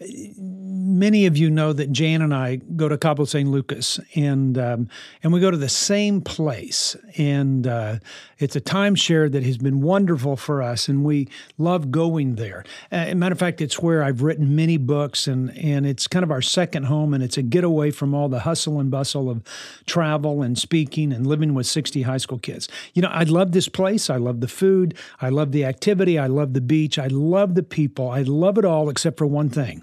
many 0.00 1.26
of 1.26 1.36
you 1.36 1.50
know 1.50 1.72
that 1.72 1.90
Jan 1.90 2.22
and 2.22 2.34
I 2.34 2.56
go 2.56 2.88
to 2.88 2.96
Cabo 2.96 3.24
San 3.24 3.50
Lucas, 3.50 3.98
and 4.14 4.56
um, 4.56 4.88
and 5.22 5.32
we 5.32 5.40
go 5.40 5.50
to 5.50 5.56
the 5.56 5.68
same 5.68 6.20
place, 6.20 6.96
and 7.16 7.66
uh, 7.66 7.96
it's 8.38 8.54
a 8.54 8.60
timeshare 8.60 9.30
that 9.30 9.42
has 9.42 9.58
been 9.58 9.80
wonderful 9.80 10.36
for 10.36 10.62
us, 10.62 10.88
and 10.88 11.04
we 11.04 11.28
love 11.56 11.90
going 11.90 12.36
there. 12.36 12.64
Uh, 12.92 13.14
matter 13.14 13.32
of 13.32 13.38
fact, 13.38 13.60
it's 13.60 13.80
where 13.80 14.02
I've 14.02 14.22
written 14.22 14.54
many 14.54 14.76
books, 14.76 15.26
and 15.26 15.56
and 15.58 15.86
it's 15.86 16.06
kind 16.06 16.22
of 16.22 16.30
our 16.30 16.42
second 16.42 16.84
home, 16.84 17.12
and 17.12 17.22
it's 17.22 17.36
a 17.36 17.42
getaway 17.42 17.90
from 17.90 18.14
all 18.14 18.28
the 18.28 18.40
hustle 18.40 18.78
and 18.78 18.90
bustle 18.90 19.28
of 19.28 19.42
travel 19.86 20.42
and 20.42 20.56
speaking 20.56 21.12
and 21.12 21.26
living 21.26 21.54
with 21.54 21.66
sixty 21.66 22.02
high 22.02 22.18
school 22.18 22.38
kids. 22.38 22.68
You 22.94 23.02
know, 23.02 23.08
I 23.08 23.24
love 23.24 23.52
this 23.52 23.68
place. 23.68 24.10
I 24.10 24.16
love 24.16 24.40
the 24.40 24.48
food. 24.48 24.94
I 25.20 25.28
love 25.28 25.50
the 25.50 25.64
activity. 25.64 26.18
I 26.18 26.28
love 26.28 26.54
the 26.54 26.60
beach. 26.60 26.98
I 26.98 27.08
love 27.08 27.56
the 27.56 27.62
people. 27.64 28.10
I 28.10 28.22
love 28.22 28.58
it 28.58 28.64
all 28.64 28.88
except 28.88 29.18
for 29.18 29.26
one 29.26 29.48
thing 29.48 29.82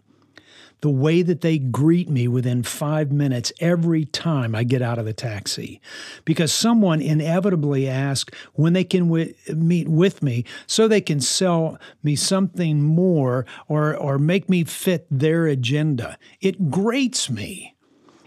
the 0.86 0.92
way 0.92 1.24
that 1.24 1.42
they 1.42 1.58
greet 1.58 2.08
me 2.08 2.28
within 2.28 2.62
five 2.62 3.12
minutes 3.12 3.52
every 3.60 4.06
time 4.06 4.54
I 4.54 4.64
get 4.64 4.84
out 4.84 5.00
of 5.00 5.06
the 5.06 5.14
taxi. 5.14 5.82
Because 6.26 6.54
someone 6.54 7.02
inevitably 7.02 7.90
asks 7.90 8.32
when 8.54 8.74
they 8.74 8.84
can 8.84 9.08
w- 9.08 9.34
meet 9.48 9.88
with 9.88 10.22
me 10.22 10.46
so 10.68 10.88
they 10.88 11.02
can 11.02 11.20
sell 11.20 11.80
me 12.04 12.16
something 12.16 12.84
more 12.84 13.48
or, 13.68 13.98
or 13.98 14.20
make 14.20 14.48
me 14.48 14.64
fit 14.64 15.08
their 15.10 15.48
agenda. 15.48 16.20
It 16.40 16.70
grates 16.70 17.32
me. 17.32 17.74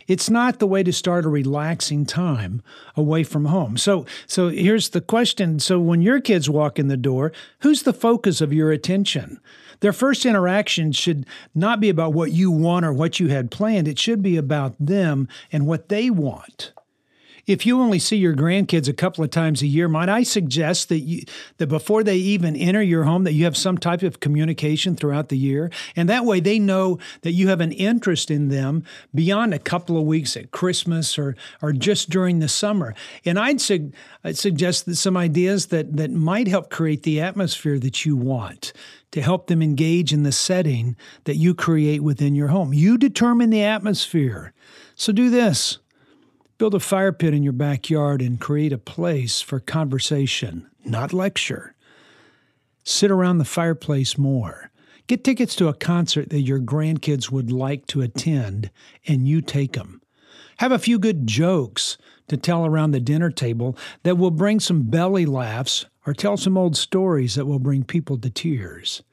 It's 0.08 0.28
not 0.28 0.58
the 0.58 0.66
way 0.66 0.82
to 0.82 0.92
start 0.92 1.26
a 1.26 1.28
relaxing 1.28 2.06
time 2.06 2.60
away 2.96 3.22
from 3.22 3.44
home. 3.44 3.76
So, 3.76 4.04
so 4.26 4.48
here's 4.48 4.88
the 4.88 5.00
question. 5.00 5.60
So 5.60 5.78
when 5.78 6.02
your 6.02 6.20
kids 6.20 6.50
walk 6.50 6.80
in 6.80 6.88
the 6.88 6.96
door, 6.96 7.30
who's 7.60 7.84
the 7.84 7.92
focus 7.92 8.40
of 8.40 8.52
your 8.52 8.72
attention? 8.72 9.38
Their 9.80 9.92
first 9.92 10.26
interaction 10.26 10.92
should 10.92 11.26
not 11.54 11.80
be 11.80 11.88
about 11.88 12.12
what 12.12 12.32
you 12.32 12.50
want 12.50 12.84
or 12.84 12.92
what 12.92 13.20
you 13.20 13.28
had 13.28 13.50
planned. 13.50 13.88
It 13.88 13.98
should 13.98 14.22
be 14.22 14.36
about 14.36 14.74
them 14.78 15.28
and 15.52 15.66
what 15.66 15.88
they 15.88 16.10
want. 16.10 16.72
If 17.48 17.64
you 17.64 17.80
only 17.80 17.98
see 17.98 18.18
your 18.18 18.34
grandkids 18.34 18.88
a 18.88 18.92
couple 18.92 19.24
of 19.24 19.30
times 19.30 19.62
a 19.62 19.66
year, 19.66 19.88
might 19.88 20.10
I 20.10 20.22
suggest 20.22 20.90
that 20.90 21.00
you 21.00 21.22
that 21.56 21.68
before 21.68 22.04
they 22.04 22.16
even 22.16 22.54
enter 22.54 22.82
your 22.82 23.04
home 23.04 23.24
that 23.24 23.32
you 23.32 23.44
have 23.44 23.56
some 23.56 23.78
type 23.78 24.02
of 24.02 24.20
communication 24.20 24.94
throughout 24.94 25.30
the 25.30 25.38
year, 25.38 25.70
and 25.96 26.10
that 26.10 26.26
way 26.26 26.40
they 26.40 26.58
know 26.58 26.98
that 27.22 27.32
you 27.32 27.48
have 27.48 27.62
an 27.62 27.72
interest 27.72 28.30
in 28.30 28.50
them 28.50 28.84
beyond 29.14 29.54
a 29.54 29.58
couple 29.58 29.96
of 29.96 30.04
weeks 30.04 30.36
at 30.36 30.50
Christmas 30.50 31.18
or 31.18 31.36
or 31.62 31.72
just 31.72 32.10
during 32.10 32.40
the 32.40 32.48
summer. 32.48 32.94
And 33.24 33.38
I'd, 33.38 33.62
su- 33.62 33.92
I'd 34.22 34.36
suggest 34.36 34.84
that 34.84 34.96
some 34.96 35.16
ideas 35.16 35.68
that 35.68 35.96
that 35.96 36.10
might 36.10 36.48
help 36.48 36.68
create 36.68 37.02
the 37.02 37.22
atmosphere 37.22 37.78
that 37.78 38.04
you 38.04 38.14
want 38.14 38.74
to 39.10 39.22
help 39.22 39.46
them 39.46 39.62
engage 39.62 40.12
in 40.12 40.22
the 40.22 40.32
setting 40.32 40.96
that 41.24 41.36
you 41.36 41.54
create 41.54 42.02
within 42.02 42.34
your 42.34 42.48
home. 42.48 42.74
You 42.74 42.98
determine 42.98 43.48
the 43.48 43.62
atmosphere. 43.62 44.52
So 44.94 45.14
do 45.14 45.30
this. 45.30 45.78
Build 46.58 46.74
a 46.74 46.80
fire 46.80 47.12
pit 47.12 47.34
in 47.34 47.44
your 47.44 47.52
backyard 47.52 48.20
and 48.20 48.40
create 48.40 48.72
a 48.72 48.78
place 48.78 49.40
for 49.40 49.60
conversation, 49.60 50.68
not 50.84 51.12
lecture. 51.12 51.76
Sit 52.82 53.12
around 53.12 53.38
the 53.38 53.44
fireplace 53.44 54.18
more. 54.18 54.72
Get 55.06 55.22
tickets 55.22 55.54
to 55.54 55.68
a 55.68 55.72
concert 55.72 56.30
that 56.30 56.40
your 56.40 56.58
grandkids 56.58 57.30
would 57.30 57.52
like 57.52 57.86
to 57.86 58.02
attend 58.02 58.72
and 59.06 59.28
you 59.28 59.40
take 59.40 59.74
them. 59.74 60.02
Have 60.56 60.72
a 60.72 60.80
few 60.80 60.98
good 60.98 61.28
jokes 61.28 61.96
to 62.26 62.36
tell 62.36 62.66
around 62.66 62.90
the 62.90 62.98
dinner 62.98 63.30
table 63.30 63.78
that 64.02 64.18
will 64.18 64.32
bring 64.32 64.58
some 64.58 64.82
belly 64.82 65.26
laughs 65.26 65.86
or 66.06 66.12
tell 66.12 66.36
some 66.36 66.58
old 66.58 66.76
stories 66.76 67.36
that 67.36 67.46
will 67.46 67.60
bring 67.60 67.84
people 67.84 68.18
to 68.18 68.30
tears. 68.30 69.04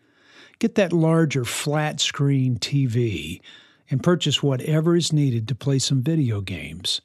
Get 0.58 0.74
that 0.76 0.92
larger 0.92 1.46
flat 1.46 2.00
screen 2.00 2.58
TV 2.58 3.40
and 3.92 4.02
purchase 4.02 4.42
whatever 4.42 4.96
is 4.96 5.14
needed 5.14 5.48
to 5.48 5.54
play 5.54 5.78
some 5.78 6.02
video 6.02 6.42
games. 6.42 7.02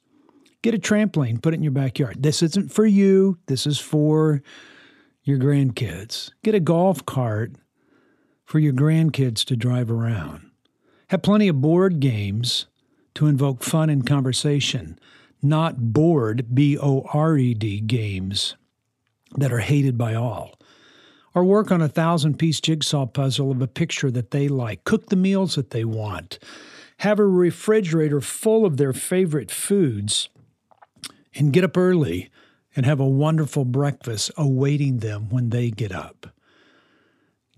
Get 0.61 0.75
a 0.75 0.77
trampoline, 0.77 1.41
put 1.41 1.53
it 1.53 1.57
in 1.57 1.63
your 1.63 1.71
backyard. 1.71 2.21
This 2.21 2.43
isn't 2.43 2.71
for 2.71 2.85
you, 2.85 3.39
this 3.47 3.65
is 3.65 3.79
for 3.79 4.43
your 5.23 5.39
grandkids. 5.39 6.31
Get 6.43 6.53
a 6.53 6.59
golf 6.59 7.05
cart 7.05 7.53
for 8.45 8.59
your 8.59 8.73
grandkids 8.73 9.43
to 9.45 9.55
drive 9.55 9.89
around. 9.89 10.51
Have 11.09 11.23
plenty 11.23 11.47
of 11.47 11.61
board 11.61 11.99
games 11.99 12.67
to 13.15 13.27
invoke 13.27 13.63
fun 13.63 13.89
and 13.89 14.05
conversation, 14.05 14.99
not 15.41 15.93
bored, 15.93 16.53
B 16.53 16.77
O 16.77 17.05
R 17.11 17.37
E 17.37 17.53
D 17.53 17.79
games 17.79 18.55
that 19.37 19.51
are 19.51 19.59
hated 19.59 19.97
by 19.97 20.13
all. 20.13 20.53
Or 21.33 21.43
work 21.43 21.71
on 21.71 21.81
a 21.81 21.87
thousand 21.87 22.37
piece 22.37 22.59
jigsaw 22.59 23.05
puzzle 23.05 23.51
of 23.51 23.61
a 23.61 23.67
picture 23.67 24.11
that 24.11 24.31
they 24.31 24.47
like. 24.47 24.83
Cook 24.83 25.07
the 25.07 25.15
meals 25.15 25.55
that 25.55 25.71
they 25.71 25.85
want. 25.85 26.39
Have 26.97 27.19
a 27.19 27.25
refrigerator 27.25 28.21
full 28.21 28.65
of 28.65 28.77
their 28.77 28.93
favorite 28.93 29.49
foods 29.49 30.29
and 31.35 31.53
get 31.53 31.63
up 31.63 31.77
early 31.77 32.29
and 32.75 32.85
have 32.85 32.99
a 32.99 33.07
wonderful 33.07 33.65
breakfast 33.65 34.31
awaiting 34.37 34.99
them 34.99 35.29
when 35.29 35.49
they 35.49 35.69
get 35.69 35.91
up. 35.91 36.27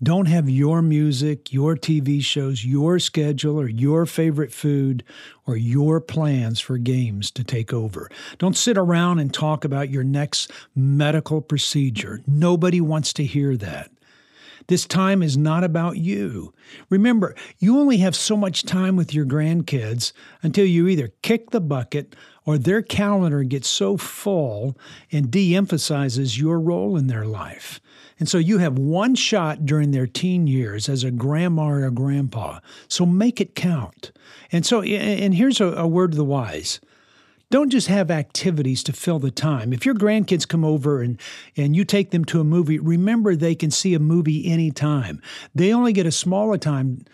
Don't 0.02 0.26
have 0.26 0.50
your 0.50 0.82
music, 0.82 1.52
your 1.52 1.76
TV 1.76 2.22
shows, 2.22 2.64
your 2.64 2.98
schedule, 2.98 3.58
or 3.58 3.68
your 3.68 4.06
favorite 4.06 4.52
food, 4.52 5.04
or 5.46 5.56
your 5.56 6.00
plans 6.00 6.60
for 6.60 6.76
games 6.76 7.30
to 7.30 7.44
take 7.44 7.72
over. 7.72 8.10
Don't 8.38 8.56
sit 8.56 8.76
around 8.76 9.20
and 9.20 9.32
talk 9.32 9.64
about 9.64 9.90
your 9.90 10.04
next 10.04 10.50
medical 10.74 11.40
procedure. 11.40 12.20
Nobody 12.26 12.80
wants 12.80 13.12
to 13.14 13.24
hear 13.24 13.56
that. 13.56 13.90
This 14.66 14.86
time 14.86 15.22
is 15.22 15.36
not 15.36 15.62
about 15.62 15.98
you. 15.98 16.52
Remember, 16.90 17.34
you 17.58 17.78
only 17.78 17.98
have 17.98 18.16
so 18.16 18.36
much 18.36 18.64
time 18.64 18.96
with 18.96 19.14
your 19.14 19.26
grandkids 19.26 20.12
until 20.42 20.64
you 20.66 20.88
either 20.88 21.12
kick 21.22 21.50
the 21.50 21.60
bucket 21.60 22.16
or 22.46 22.58
their 22.58 22.82
calendar 22.82 23.42
gets 23.42 23.68
so 23.68 23.96
full 23.96 24.76
and 25.10 25.30
de 25.30 25.54
emphasizes 25.54 26.38
your 26.38 26.60
role 26.60 26.96
in 26.96 27.06
their 27.06 27.24
life. 27.24 27.80
And 28.18 28.28
so 28.28 28.38
you 28.38 28.58
have 28.58 28.78
one 28.78 29.14
shot 29.14 29.66
during 29.66 29.90
their 29.90 30.06
teen 30.06 30.46
years 30.46 30.88
as 30.88 31.02
a 31.02 31.10
grandma 31.10 31.66
or 31.66 31.84
a 31.84 31.90
grandpa. 31.90 32.60
So 32.88 33.04
make 33.04 33.40
it 33.40 33.54
count. 33.54 34.12
And 34.52 34.64
so, 34.64 34.82
and 34.82 35.34
here's 35.34 35.60
a, 35.60 35.66
a 35.72 35.86
word 35.86 36.12
to 36.12 36.16
the 36.16 36.24
wise. 36.24 36.80
Don't 37.50 37.70
just 37.70 37.88
have 37.88 38.10
activities 38.10 38.82
to 38.84 38.92
fill 38.92 39.18
the 39.18 39.30
time. 39.30 39.72
If 39.72 39.84
your 39.84 39.94
grandkids 39.94 40.48
come 40.48 40.64
over 40.64 41.02
and, 41.02 41.20
and 41.56 41.76
you 41.76 41.84
take 41.84 42.10
them 42.10 42.24
to 42.26 42.40
a 42.40 42.44
movie, 42.44 42.78
remember 42.78 43.36
they 43.36 43.54
can 43.54 43.70
see 43.70 43.94
a 43.94 43.98
movie 43.98 44.50
anytime. 44.50 45.20
They 45.54 45.72
only 45.72 45.92
get 45.92 46.06
a 46.06 46.12
smaller 46.12 46.58
time, 46.58 47.04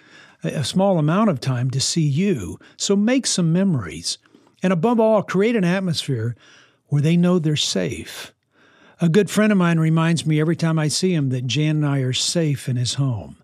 a 0.45 0.65
small 0.65 0.99
amount 0.99 1.31
of 1.31 1.41
time 1.41 1.71
to 1.71 1.81
see 1.81 2.03
you. 2.03 2.59
So 2.77 2.95
make 2.95 3.27
some 3.27 3.53
memories. 3.53 4.19
And 4.63 4.73
above 4.73 5.01
all, 5.01 5.23
create 5.23 5.57
an 5.57 5.65
atmosphere 5.65 6.37
where 6.89 7.03
they 7.03 7.17
know 7.17 7.39
they're 7.39 7.57
safe. 7.57 8.33
A 9.01 9.09
good 9.09 9.31
friend 9.31 9.51
of 9.51 9.59
mine 9.59 9.81
reminds 9.81 10.27
me 10.27 10.41
every 10.41 10.57
time 10.57 10.79
I 10.79 10.89
see 10.89 11.15
him 11.15 11.31
that 11.31 11.47
Jan 11.47 11.77
and 11.77 11.87
I 11.87 12.01
are 12.01 12.13
safe 12.13 12.69
in 12.69 12.77
his 12.77 12.95
home. 12.95 13.37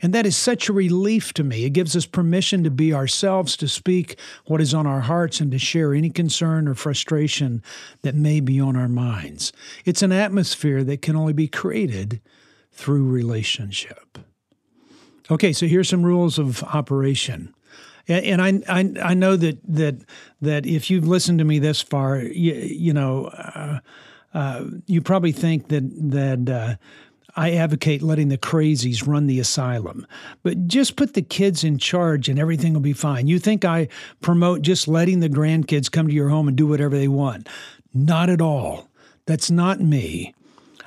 And 0.00 0.12
that 0.12 0.26
is 0.26 0.36
such 0.36 0.68
a 0.68 0.72
relief 0.72 1.32
to 1.34 1.42
me. 1.42 1.64
It 1.64 1.70
gives 1.70 1.96
us 1.96 2.06
permission 2.06 2.62
to 2.62 2.70
be 2.70 2.92
ourselves, 2.92 3.56
to 3.56 3.66
speak 3.66 4.18
what 4.44 4.60
is 4.60 4.72
on 4.72 4.86
our 4.86 5.00
hearts, 5.00 5.40
and 5.40 5.50
to 5.50 5.58
share 5.58 5.92
any 5.92 6.10
concern 6.10 6.68
or 6.68 6.74
frustration 6.74 7.62
that 8.02 8.14
may 8.14 8.38
be 8.40 8.60
on 8.60 8.76
our 8.76 8.88
minds. 8.88 9.52
It's 9.84 10.02
an 10.02 10.12
atmosphere 10.12 10.84
that 10.84 11.02
can 11.02 11.16
only 11.16 11.32
be 11.32 11.48
created 11.48 12.20
through 12.70 13.08
relationship. 13.08 14.18
Okay, 15.30 15.52
so 15.52 15.66
here's 15.66 15.88
some 15.88 16.04
rules 16.04 16.38
of 16.38 16.62
operation. 16.62 17.52
And, 18.08 18.40
I, 18.40 18.62
I, 18.68 19.10
I 19.10 19.14
know 19.14 19.36
that 19.36 19.58
that 19.68 19.96
that 20.40 20.66
if 20.66 20.90
you've 20.90 21.06
listened 21.06 21.38
to 21.40 21.44
me 21.44 21.58
this 21.58 21.82
far, 21.82 22.18
you, 22.18 22.54
you 22.54 22.92
know, 22.94 23.26
uh, 23.26 23.80
uh, 24.32 24.64
you 24.86 25.02
probably 25.02 25.32
think 25.32 25.68
that 25.68 25.84
that 26.10 26.48
uh, 26.48 26.76
I 27.36 27.52
advocate 27.52 28.02
letting 28.02 28.28
the 28.28 28.38
crazies 28.38 29.06
run 29.06 29.26
the 29.26 29.38
asylum, 29.40 30.06
but 30.42 30.66
just 30.66 30.96
put 30.96 31.14
the 31.14 31.22
kids 31.22 31.64
in 31.64 31.78
charge 31.78 32.28
and 32.28 32.38
everything 32.38 32.72
will 32.72 32.80
be 32.80 32.92
fine. 32.92 33.28
You 33.28 33.38
think 33.38 33.64
I 33.64 33.88
promote 34.22 34.62
just 34.62 34.88
letting 34.88 35.20
the 35.20 35.28
grandkids 35.28 35.90
come 35.90 36.08
to 36.08 36.14
your 36.14 36.30
home 36.30 36.48
and 36.48 36.56
do 36.56 36.66
whatever 36.66 36.96
they 36.96 37.08
want? 37.08 37.48
Not 37.94 38.30
at 38.30 38.40
all. 38.40 38.88
That's 39.26 39.50
not 39.50 39.80
me. 39.80 40.34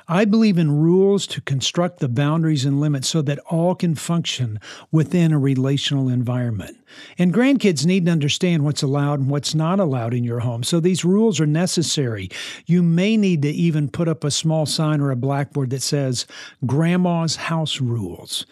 I 0.08 0.24
believe 0.24 0.58
in 0.58 0.80
rules 0.80 1.26
to 1.28 1.40
construct 1.40 2.00
the 2.00 2.08
boundaries 2.08 2.64
and 2.64 2.80
limits 2.80 3.08
so 3.08 3.22
that 3.22 3.38
all 3.40 3.74
can 3.74 3.94
function 3.94 4.60
within 4.90 5.32
a 5.32 5.38
relational 5.38 6.08
environment. 6.08 6.76
And 7.18 7.32
grandkids 7.32 7.86
need 7.86 8.06
to 8.06 8.12
understand 8.12 8.64
what's 8.64 8.82
allowed 8.82 9.20
and 9.20 9.30
what's 9.30 9.54
not 9.54 9.80
allowed 9.80 10.14
in 10.14 10.24
your 10.24 10.40
home. 10.40 10.62
So 10.62 10.80
these 10.80 11.04
rules 11.04 11.40
are 11.40 11.46
necessary. 11.46 12.28
You 12.66 12.82
may 12.82 13.16
need 13.16 13.42
to 13.42 13.50
even 13.50 13.88
put 13.88 14.08
up 14.08 14.24
a 14.24 14.30
small 14.30 14.66
sign 14.66 15.00
or 15.00 15.10
a 15.10 15.16
blackboard 15.16 15.70
that 15.70 15.82
says 15.82 16.26
Grandma's 16.66 17.36
House 17.36 17.80
Rules. 17.80 18.46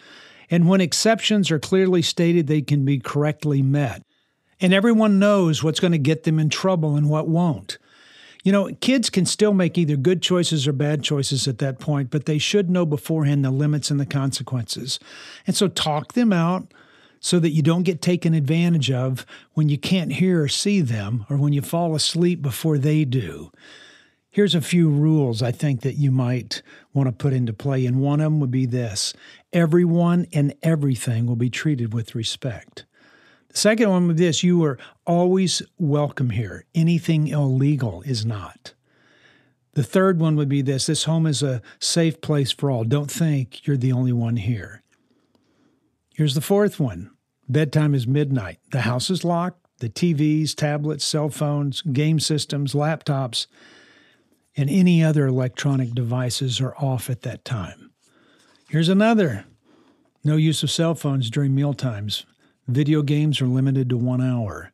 And 0.49 0.67
when 0.67 0.81
exceptions 0.81 1.49
are 1.51 1.59
clearly 1.59 2.01
stated, 2.01 2.47
they 2.47 2.61
can 2.61 2.83
be 2.83 2.99
correctly 2.99 3.61
met. 3.61 4.03
And 4.59 4.73
everyone 4.73 5.17
knows 5.17 5.63
what's 5.63 5.79
going 5.79 5.93
to 5.93 5.97
get 5.97 6.23
them 6.23 6.39
in 6.39 6.49
trouble 6.49 6.95
and 6.95 7.09
what 7.09 7.27
won't. 7.27 7.77
You 8.43 8.51
know, 8.51 8.69
kids 8.81 9.09
can 9.09 9.25
still 9.25 9.53
make 9.53 9.77
either 9.77 9.95
good 9.95 10.21
choices 10.21 10.67
or 10.67 10.73
bad 10.73 11.03
choices 11.03 11.47
at 11.47 11.59
that 11.59 11.79
point, 11.79 12.09
but 12.09 12.25
they 12.25 12.39
should 12.39 12.69
know 12.69 12.85
beforehand 12.85 13.45
the 13.45 13.51
limits 13.51 13.91
and 13.91 13.99
the 13.99 14.05
consequences. 14.05 14.99
And 15.45 15.55
so 15.55 15.67
talk 15.67 16.13
them 16.13 16.33
out 16.33 16.73
so 17.19 17.39
that 17.39 17.51
you 17.51 17.61
don't 17.61 17.83
get 17.83 18.01
taken 18.01 18.33
advantage 18.33 18.89
of 18.89 19.25
when 19.53 19.69
you 19.69 19.77
can't 19.77 20.13
hear 20.13 20.41
or 20.43 20.47
see 20.47 20.81
them 20.81 21.25
or 21.29 21.37
when 21.37 21.53
you 21.53 21.61
fall 21.61 21.93
asleep 21.93 22.41
before 22.41 22.79
they 22.79 23.05
do. 23.05 23.51
Here's 24.31 24.55
a 24.55 24.61
few 24.61 24.89
rules 24.89 25.43
I 25.43 25.51
think 25.51 25.81
that 25.81 25.97
you 25.97 26.09
might 26.09 26.63
want 26.93 27.07
to 27.07 27.11
put 27.11 27.33
into 27.33 27.53
play, 27.53 27.85
and 27.85 27.99
one 27.99 28.21
of 28.21 28.25
them 28.25 28.39
would 28.39 28.51
be 28.51 28.65
this 28.65 29.13
everyone 29.53 30.25
and 30.33 30.55
everything 30.63 31.25
will 31.25 31.35
be 31.35 31.49
treated 31.49 31.93
with 31.93 32.15
respect. 32.15 32.85
Second 33.53 33.89
one 33.89 34.07
with 34.07 34.17
this, 34.17 34.43
you 34.43 34.63
are 34.63 34.77
always 35.05 35.61
welcome 35.77 36.29
here. 36.29 36.65
Anything 36.73 37.27
illegal 37.27 38.01
is 38.03 38.25
not. 38.25 38.73
The 39.73 39.83
third 39.83 40.19
one 40.19 40.35
would 40.35 40.49
be 40.49 40.61
this 40.61 40.87
this 40.87 41.05
home 41.05 41.25
is 41.25 41.41
a 41.41 41.61
safe 41.79 42.21
place 42.21 42.51
for 42.51 42.69
all. 42.69 42.83
Don't 42.83 43.11
think 43.11 43.65
you're 43.65 43.77
the 43.77 43.93
only 43.93 44.11
one 44.11 44.35
here. 44.35 44.83
Here's 46.13 46.35
the 46.35 46.41
fourth 46.41 46.79
one 46.79 47.11
bedtime 47.47 47.93
is 47.93 48.07
midnight. 48.07 48.59
The 48.71 48.81
house 48.81 49.09
is 49.09 49.23
locked. 49.25 49.65
The 49.79 49.89
TVs, 49.89 50.55
tablets, 50.55 51.03
cell 51.03 51.29
phones, 51.29 51.81
game 51.81 52.19
systems, 52.19 52.73
laptops, 52.73 53.47
and 54.55 54.69
any 54.69 55.03
other 55.03 55.25
electronic 55.25 55.93
devices 55.95 56.61
are 56.61 56.75
off 56.75 57.09
at 57.09 57.23
that 57.23 57.43
time. 57.43 57.91
Here's 58.69 58.89
another 58.89 59.45
no 60.23 60.35
use 60.35 60.61
of 60.61 60.69
cell 60.69 60.93
phones 60.93 61.29
during 61.29 61.55
meal 61.55 61.73
times. 61.73 62.25
Video 62.67 63.01
games 63.01 63.41
are 63.41 63.47
limited 63.47 63.89
to 63.89 63.97
one 63.97 64.21
hour. 64.21 64.71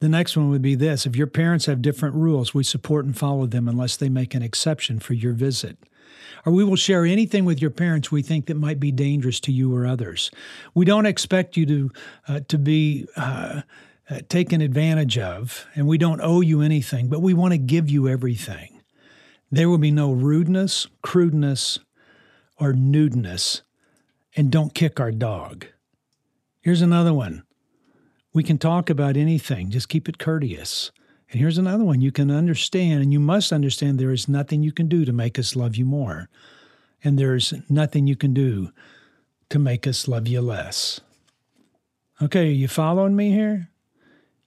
The 0.00 0.08
next 0.08 0.36
one 0.36 0.48
would 0.50 0.62
be 0.62 0.74
this 0.74 1.04
if 1.04 1.14
your 1.14 1.26
parents 1.26 1.66
have 1.66 1.82
different 1.82 2.14
rules, 2.14 2.54
we 2.54 2.64
support 2.64 3.04
and 3.04 3.16
follow 3.16 3.46
them 3.46 3.68
unless 3.68 3.96
they 3.96 4.08
make 4.08 4.34
an 4.34 4.42
exception 4.42 4.98
for 4.98 5.14
your 5.14 5.34
visit. 5.34 5.76
Or 6.46 6.52
we 6.52 6.64
will 6.64 6.76
share 6.76 7.04
anything 7.04 7.44
with 7.44 7.60
your 7.60 7.70
parents 7.70 8.10
we 8.10 8.22
think 8.22 8.46
that 8.46 8.56
might 8.56 8.80
be 8.80 8.92
dangerous 8.92 9.40
to 9.40 9.52
you 9.52 9.74
or 9.74 9.86
others. 9.86 10.30
We 10.74 10.86
don't 10.86 11.04
expect 11.04 11.56
you 11.56 11.66
to, 11.66 11.90
uh, 12.28 12.40
to 12.48 12.58
be. 12.58 13.06
Uh, 13.16 13.62
uh, 14.10 14.18
taken 14.28 14.60
advantage 14.60 15.16
of, 15.18 15.68
and 15.76 15.86
we 15.86 15.96
don't 15.96 16.20
owe 16.20 16.40
you 16.40 16.62
anything, 16.62 17.06
but 17.08 17.22
we 17.22 17.32
want 17.32 17.52
to 17.52 17.58
give 17.58 17.88
you 17.88 18.08
everything. 18.08 18.80
There 19.52 19.68
will 19.68 19.78
be 19.78 19.92
no 19.92 20.10
rudeness, 20.10 20.88
crudeness, 21.00 21.78
or 22.58 22.72
nudeness, 22.72 23.62
and 24.34 24.50
don't 24.50 24.74
kick 24.74 24.98
our 24.98 25.12
dog. 25.12 25.66
Here's 26.60 26.82
another 26.82 27.14
one. 27.14 27.44
We 28.32 28.42
can 28.42 28.58
talk 28.58 28.90
about 28.90 29.16
anything, 29.16 29.70
just 29.70 29.88
keep 29.88 30.08
it 30.08 30.18
courteous. 30.18 30.92
And 31.30 31.40
here's 31.40 31.58
another 31.58 31.84
one 31.84 32.00
you 32.00 32.12
can 32.12 32.30
understand, 32.30 33.02
and 33.02 33.12
you 33.12 33.20
must 33.20 33.52
understand 33.52 33.98
there 33.98 34.12
is 34.12 34.28
nothing 34.28 34.62
you 34.62 34.72
can 34.72 34.88
do 34.88 35.04
to 35.04 35.12
make 35.12 35.38
us 35.38 35.56
love 35.56 35.76
you 35.76 35.84
more. 35.84 36.28
And 37.02 37.18
there's 37.18 37.54
nothing 37.68 38.06
you 38.06 38.16
can 38.16 38.34
do 38.34 38.70
to 39.48 39.58
make 39.58 39.86
us 39.86 40.06
love 40.06 40.28
you 40.28 40.40
less. 40.40 41.00
Okay, 42.20 42.48
are 42.48 42.52
you 42.52 42.68
following 42.68 43.16
me 43.16 43.30
here? 43.30 43.68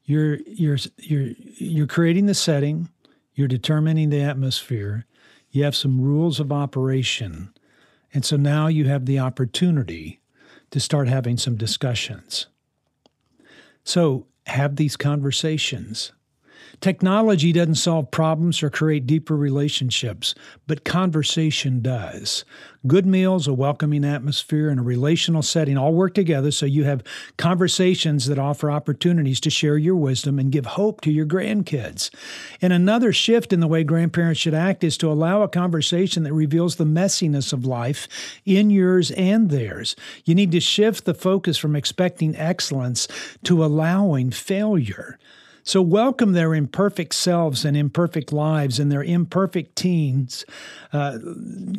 You're 0.05 0.37
you're 0.45 0.77
you're 0.99 1.31
you're 1.57 1.87
creating 1.87 2.27
the 2.27 2.33
setting, 2.33 2.89
you're 3.33 3.47
determining 3.47 4.09
the 4.09 4.21
atmosphere, 4.21 5.05
you 5.49 5.63
have 5.63 5.75
some 5.75 6.01
rules 6.01 6.39
of 6.39 6.51
operation. 6.51 7.53
And 8.13 8.23
so 8.23 8.35
now 8.35 8.67
you 8.67 8.85
have 8.85 9.05
the 9.05 9.19
opportunity 9.19 10.19
to 10.73 10.79
start 10.79 11.07
having 11.07 11.37
some 11.37 11.55
discussions. 11.55 12.47
So 13.83 14.25
have 14.47 14.75
these 14.75 14.97
conversations. 14.97 16.13
Technology 16.81 17.51
doesn't 17.51 17.75
solve 17.75 18.11
problems 18.11 18.61
or 18.61 18.69
create 18.69 19.07
deeper 19.07 19.35
relationships, 19.35 20.35
but 20.67 20.83
conversation 20.83 21.81
does. 21.81 22.43
Good 22.85 23.05
meals, 23.05 23.47
a 23.47 23.53
welcoming 23.53 24.03
atmosphere, 24.03 24.69
and 24.69 24.79
a 24.79 24.83
relational 24.83 25.41
setting 25.41 25.77
all 25.77 25.93
work 25.93 26.13
together 26.13 26.51
so 26.51 26.65
you 26.65 26.83
have 26.83 27.03
conversations 27.37 28.25
that 28.25 28.37
offer 28.37 28.69
opportunities 28.69 29.39
to 29.41 29.49
share 29.49 29.77
your 29.77 29.95
wisdom 29.95 30.37
and 30.37 30.51
give 30.51 30.65
hope 30.65 30.99
to 31.01 31.11
your 31.11 31.25
grandkids. 31.25 32.09
And 32.61 32.73
another 32.73 33.13
shift 33.13 33.53
in 33.53 33.61
the 33.61 33.67
way 33.67 33.85
grandparents 33.85 34.41
should 34.41 34.53
act 34.53 34.83
is 34.83 34.97
to 34.97 35.11
allow 35.11 35.43
a 35.43 35.47
conversation 35.47 36.23
that 36.23 36.33
reveals 36.33 36.75
the 36.75 36.83
messiness 36.83 37.53
of 37.53 37.65
life 37.65 38.07
in 38.45 38.69
yours 38.69 39.11
and 39.11 39.49
theirs. 39.49 39.95
You 40.25 40.35
need 40.35 40.51
to 40.51 40.59
shift 40.59 41.05
the 41.05 41.13
focus 41.13 41.57
from 41.57 41.77
expecting 41.77 42.35
excellence 42.35 43.07
to 43.43 43.63
allowing 43.63 44.31
failure. 44.31 45.17
So 45.63 45.81
welcome 45.81 46.33
their 46.33 46.53
imperfect 46.53 47.15
selves 47.15 47.63
and 47.63 47.77
imperfect 47.77 48.33
lives 48.33 48.79
and 48.79 48.91
their 48.91 49.03
imperfect 49.03 49.77
teens 49.77 50.43
uh, 50.91 51.17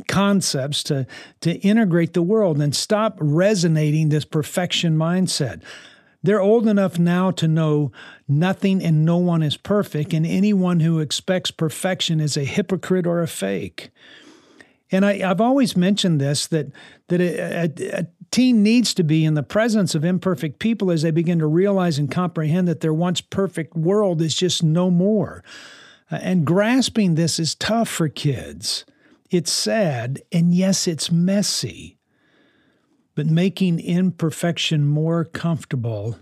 concepts 0.08 0.82
to, 0.84 1.06
to 1.42 1.52
integrate 1.56 2.14
the 2.14 2.22
world 2.22 2.60
and 2.62 2.74
stop 2.74 3.18
resonating 3.20 4.08
this 4.08 4.24
perfection 4.24 4.96
mindset. 4.96 5.62
They're 6.22 6.40
old 6.40 6.66
enough 6.66 6.98
now 6.98 7.30
to 7.32 7.46
know 7.46 7.92
nothing 8.26 8.82
and 8.82 9.04
no 9.04 9.18
one 9.18 9.42
is 9.42 9.58
perfect, 9.58 10.14
and 10.14 10.24
anyone 10.24 10.80
who 10.80 10.98
expects 10.98 11.50
perfection 11.50 12.18
is 12.18 12.38
a 12.38 12.44
hypocrite 12.44 13.06
or 13.06 13.20
a 13.20 13.28
fake. 13.28 13.90
And 14.90 15.04
I, 15.04 15.18
have 15.18 15.40
always 15.40 15.76
mentioned 15.76 16.20
this 16.20 16.46
that 16.46 16.72
that 17.08 17.20
a, 17.20 17.38
a, 17.38 17.98
a, 17.98 18.06
teen 18.34 18.64
needs 18.64 18.92
to 18.92 19.04
be 19.04 19.24
in 19.24 19.34
the 19.34 19.44
presence 19.44 19.94
of 19.94 20.04
imperfect 20.04 20.58
people 20.58 20.90
as 20.90 21.02
they 21.02 21.12
begin 21.12 21.38
to 21.38 21.46
realize 21.46 22.00
and 22.00 22.10
comprehend 22.10 22.66
that 22.66 22.80
their 22.80 22.92
once 22.92 23.20
perfect 23.20 23.76
world 23.76 24.20
is 24.20 24.34
just 24.34 24.60
no 24.60 24.90
more. 24.90 25.44
Uh, 26.10 26.16
and 26.16 26.44
grasping 26.44 27.14
this 27.14 27.38
is 27.38 27.54
tough 27.54 27.88
for 27.88 28.08
kids. 28.08 28.84
It's 29.30 29.52
sad, 29.52 30.20
and 30.32 30.52
yes, 30.52 30.88
it's 30.88 31.12
messy. 31.12 31.96
But 33.14 33.26
making 33.26 33.78
imperfection 33.78 34.84
more 34.84 35.24
comfortable 35.24 36.18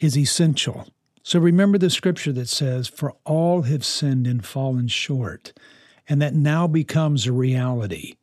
is 0.00 0.16
essential. 0.16 0.88
So 1.22 1.38
remember 1.38 1.76
the 1.76 1.90
scripture 1.90 2.32
that 2.32 2.48
says, 2.48 2.88
For 2.88 3.12
all 3.26 3.62
have 3.62 3.84
sinned 3.84 4.26
and 4.26 4.42
fallen 4.42 4.88
short, 4.88 5.52
and 6.08 6.22
that 6.22 6.34
now 6.34 6.66
becomes 6.66 7.26
a 7.26 7.32
reality. 7.32 8.14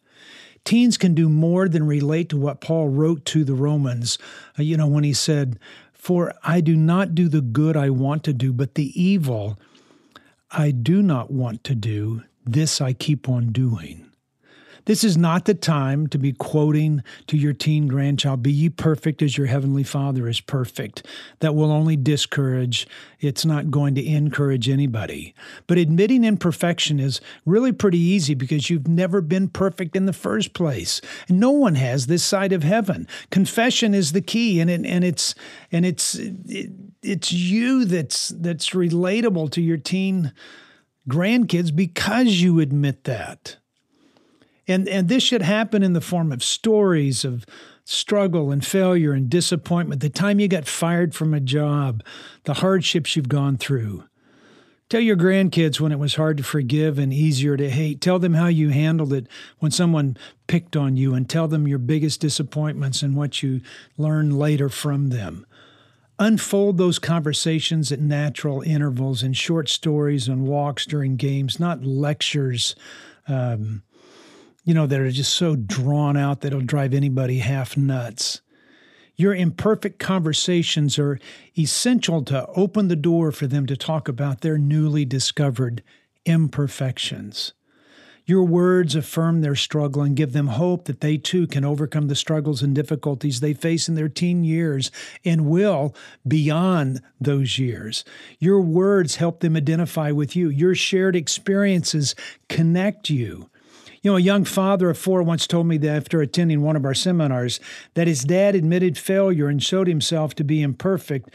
Teens 0.70 1.00
can 1.00 1.16
do 1.16 1.30
more 1.30 1.68
than 1.68 1.88
relate 1.88 2.30
to 2.30 2.38
what 2.38 2.62
Paul 2.62 2.90
wrote 2.90 3.26
to 3.26 3.44
the 3.44 3.56
Romans, 3.56 4.20
uh, 4.60 4.62
you 4.62 4.78
know, 4.78 4.86
when 4.86 5.04
he 5.04 5.14
said, 5.14 5.58
For 5.94 6.32
I 6.44 6.62
do 6.62 6.76
not 6.76 7.16
do 7.16 7.28
the 7.28 7.42
good 7.42 7.76
I 7.76 7.90
want 7.90 8.24
to 8.26 8.34
do, 8.34 8.54
but 8.54 8.76
the 8.76 8.94
evil 9.02 9.58
I 10.52 10.70
do 10.70 11.02
not 11.02 11.32
want 11.32 11.64
to 11.64 11.74
do, 11.74 12.22
this 12.46 12.82
I 12.82 12.94
keep 12.94 13.28
on 13.28 13.52
doing. 13.52 14.09
This 14.90 15.04
is 15.04 15.16
not 15.16 15.46
the 15.46 15.54
time 15.54 16.08
to 16.08 16.18
be 16.18 16.34
quoting 16.34 17.04
to 17.28 17.38
your 17.38 17.54
teen 17.54 17.86
grandchild, 17.88 18.42
Be 18.42 18.52
ye 18.52 18.70
perfect 18.70 19.22
as 19.22 19.38
your 19.38 19.46
heavenly 19.46 19.84
Father 19.84 20.28
is 20.28 20.42
perfect. 20.42 21.06
That 21.42 21.54
will 21.54 21.72
only 21.72 21.96
discourage, 21.96 22.88
it's 23.20 23.46
not 23.46 23.70
going 23.70 23.94
to 23.94 24.04
encourage 24.04 24.68
anybody. 24.68 25.36
But 25.68 25.78
admitting 25.78 26.24
imperfection 26.24 27.00
is 27.00 27.22
really 27.46 27.72
pretty 27.72 28.00
easy 28.00 28.34
because 28.34 28.72
you've 28.72 28.88
never 28.88 29.22
been 29.22 29.50
perfect 29.50 29.96
in 29.96 30.08
the 30.08 30.12
first 30.12 30.54
place. 30.54 31.02
And 31.28 31.40
no 31.40 31.52
one 31.52 31.76
has 31.76 32.08
this 32.08 32.24
side 32.24 32.52
of 32.52 32.64
heaven. 32.64 33.08
Confession 33.30 33.94
is 33.94 34.14
the 34.14 34.22
key, 34.22 34.60
and, 34.60 34.72
it, 34.72 34.84
and 34.88 35.04
it's 35.04 35.36
and 35.72 35.86
it's 35.86 36.16
it, 36.16 36.72
it's 37.04 37.32
you 37.32 37.86
that's 37.86 38.30
that's 38.30 38.72
relatable 38.72 39.52
to 39.52 39.62
your 39.62 39.78
teen 39.78 40.34
grandkids 41.08 41.76
because 41.76 42.42
you 42.42 42.60
admit 42.60 43.04
that. 43.04 43.58
And, 44.70 44.88
and 44.88 45.10
this 45.10 45.24
should 45.24 45.42
happen 45.42 45.84
in 45.84 45.94
the 45.94 46.02
form 46.02 46.32
of 46.32 46.44
stories 46.44 47.26
of 47.26 47.46
struggle 47.84 48.52
and 48.52 48.64
failure 48.64 49.14
and 49.14 49.30
disappointment, 49.30 50.02
the 50.02 50.10
time 50.10 50.40
you 50.40 50.48
got 50.48 50.68
fired 50.68 51.16
from 51.16 51.34
a 51.34 51.40
job, 51.40 52.04
the 52.44 52.56
hardships 52.56 53.16
you've 53.16 53.30
gone 53.30 53.58
through. 53.58 54.04
Tell 54.90 55.02
your 55.02 55.18
grandkids 55.18 55.80
when 55.80 55.92
it 55.92 56.00
was 56.00 56.16
hard 56.16 56.38
to 56.38 56.44
forgive 56.44 56.98
and 56.98 57.14
easier 57.14 57.58
to 57.58 57.70
hate. 57.70 58.00
Tell 58.00 58.20
them 58.20 58.34
how 58.36 58.48
you 58.48 58.70
handled 58.70 59.14
it 59.14 59.28
when 59.60 59.72
someone 59.72 60.18
picked 60.48 60.76
on 60.76 60.98
you, 60.98 61.14
and 61.14 61.30
tell 61.30 61.48
them 61.48 61.68
your 61.68 61.78
biggest 61.78 62.22
disappointments 62.22 63.02
and 63.04 63.16
what 63.16 63.44
you 63.44 63.62
learned 63.98 64.38
later 64.38 64.70
from 64.70 65.10
them. 65.10 65.46
Unfold 66.18 66.78
those 66.78 67.00
conversations 67.00 67.92
at 67.92 68.00
natural 68.00 68.62
intervals 68.62 69.24
in 69.24 69.34
short 69.34 69.70
stories 69.70 70.28
and 70.28 70.48
walks 70.48 70.86
during 70.86 71.16
games, 71.16 71.60
not 71.60 71.84
lectures. 71.84 72.76
Um, 73.28 73.84
you 74.64 74.74
know, 74.74 74.86
that 74.88 75.00
are 75.00 75.12
just 75.12 75.34
so 75.34 75.56
drawn 75.56 76.18
out 76.18 76.42
that 76.42 76.48
it'll 76.48 76.62
drive 76.62 76.94
anybody 76.94 77.40
half 77.40 77.78
nuts. 77.78 78.42
Your 79.16 79.36
imperfect 79.36 80.00
conversations 80.00 80.98
are 80.98 81.20
essential 81.58 82.24
to 82.24 82.48
open 82.56 82.88
the 82.88 82.96
door 82.96 83.32
for 83.32 83.48
them 83.48 83.66
to 83.66 83.76
talk 83.76 84.08
about 84.08 84.42
their 84.42 84.58
newly 84.58 85.04
discovered 85.04 85.84
imperfections. 86.26 87.54
Your 88.30 88.44
words 88.44 88.96
affirm 88.96 89.42
their 89.42 89.56
struggle 89.56 90.04
and 90.04 90.16
give 90.16 90.34
them 90.34 90.48
hope 90.48 90.86
that 90.86 91.02
they 91.02 91.18
too 91.18 91.48
can 91.48 91.66
overcome 91.66 92.08
the 92.08 92.16
struggles 92.16 92.62
and 92.62 92.76
difficulties 92.76 93.40
they 93.40 93.56
face 93.56 93.90
in 93.90 93.96
their 93.96 94.08
teen 94.08 94.44
years 94.44 94.92
and 95.26 95.48
will 95.48 95.96
beyond 96.28 97.02
those 97.20 97.58
years. 97.58 98.06
Your 98.38 98.62
words 98.62 99.16
help 99.16 99.40
them 99.40 99.56
identify 99.56 100.12
with 100.12 100.36
you. 100.36 100.48
Your 100.48 100.76
shared 100.76 101.16
experiences 101.16 102.14
connect 102.50 103.10
you. 103.10 103.50
You 104.02 104.12
know, 104.12 104.18
a 104.18 104.22
young 104.22 104.46
father 104.46 104.90
of 104.90 104.98
four 104.98 105.22
once 105.24 105.46
told 105.46 105.68
me 105.68 105.78
that 105.80 105.96
after 105.96 106.22
attending 106.22 106.62
one 106.62 106.76
of 106.76 106.86
our 106.86 106.94
seminars 106.94 107.60
that 107.96 108.08
his 108.08 108.24
dad 108.24 108.56
admitted 108.56 108.98
failure 108.98 109.48
and 109.48 109.62
showed 109.62 109.88
himself 109.88 110.36
to 110.36 110.44
be 110.44 110.62
imperfect. 110.62 111.30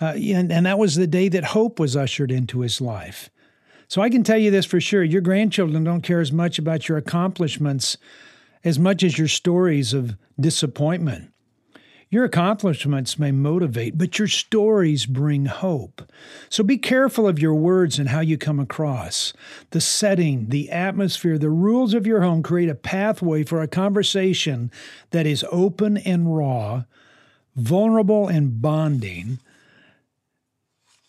Uh, 0.00 0.14
and, 0.16 0.52
and 0.52 0.66
that 0.66 0.78
was 0.78 0.96
the 0.96 1.06
day 1.06 1.28
that 1.28 1.44
hope 1.44 1.78
was 1.80 1.96
ushered 1.96 2.30
into 2.30 2.60
his 2.60 2.80
life. 2.80 3.30
So 3.88 4.02
I 4.02 4.10
can 4.10 4.22
tell 4.22 4.38
you 4.38 4.50
this 4.50 4.66
for 4.66 4.80
sure 4.80 5.02
your 5.02 5.20
grandchildren 5.20 5.82
don't 5.82 6.02
care 6.02 6.20
as 6.20 6.30
much 6.30 6.58
about 6.58 6.88
your 6.88 6.98
accomplishments 6.98 7.96
as 8.62 8.78
much 8.78 9.02
as 9.02 9.18
your 9.18 9.28
stories 9.28 9.94
of 9.94 10.16
disappointment. 10.38 11.29
Your 12.12 12.24
accomplishments 12.24 13.20
may 13.20 13.30
motivate, 13.30 13.96
but 13.96 14.18
your 14.18 14.26
stories 14.26 15.06
bring 15.06 15.44
hope. 15.44 16.02
So 16.48 16.64
be 16.64 16.76
careful 16.76 17.28
of 17.28 17.38
your 17.38 17.54
words 17.54 18.00
and 18.00 18.08
how 18.08 18.18
you 18.18 18.36
come 18.36 18.58
across. 18.58 19.32
The 19.70 19.80
setting, 19.80 20.48
the 20.48 20.70
atmosphere, 20.70 21.38
the 21.38 21.50
rules 21.50 21.94
of 21.94 22.08
your 22.08 22.22
home 22.22 22.42
create 22.42 22.68
a 22.68 22.74
pathway 22.74 23.44
for 23.44 23.62
a 23.62 23.68
conversation 23.68 24.72
that 25.12 25.24
is 25.24 25.46
open 25.52 25.98
and 25.98 26.36
raw, 26.36 26.82
vulnerable 27.54 28.26
and 28.26 28.60
bonding. 28.60 29.38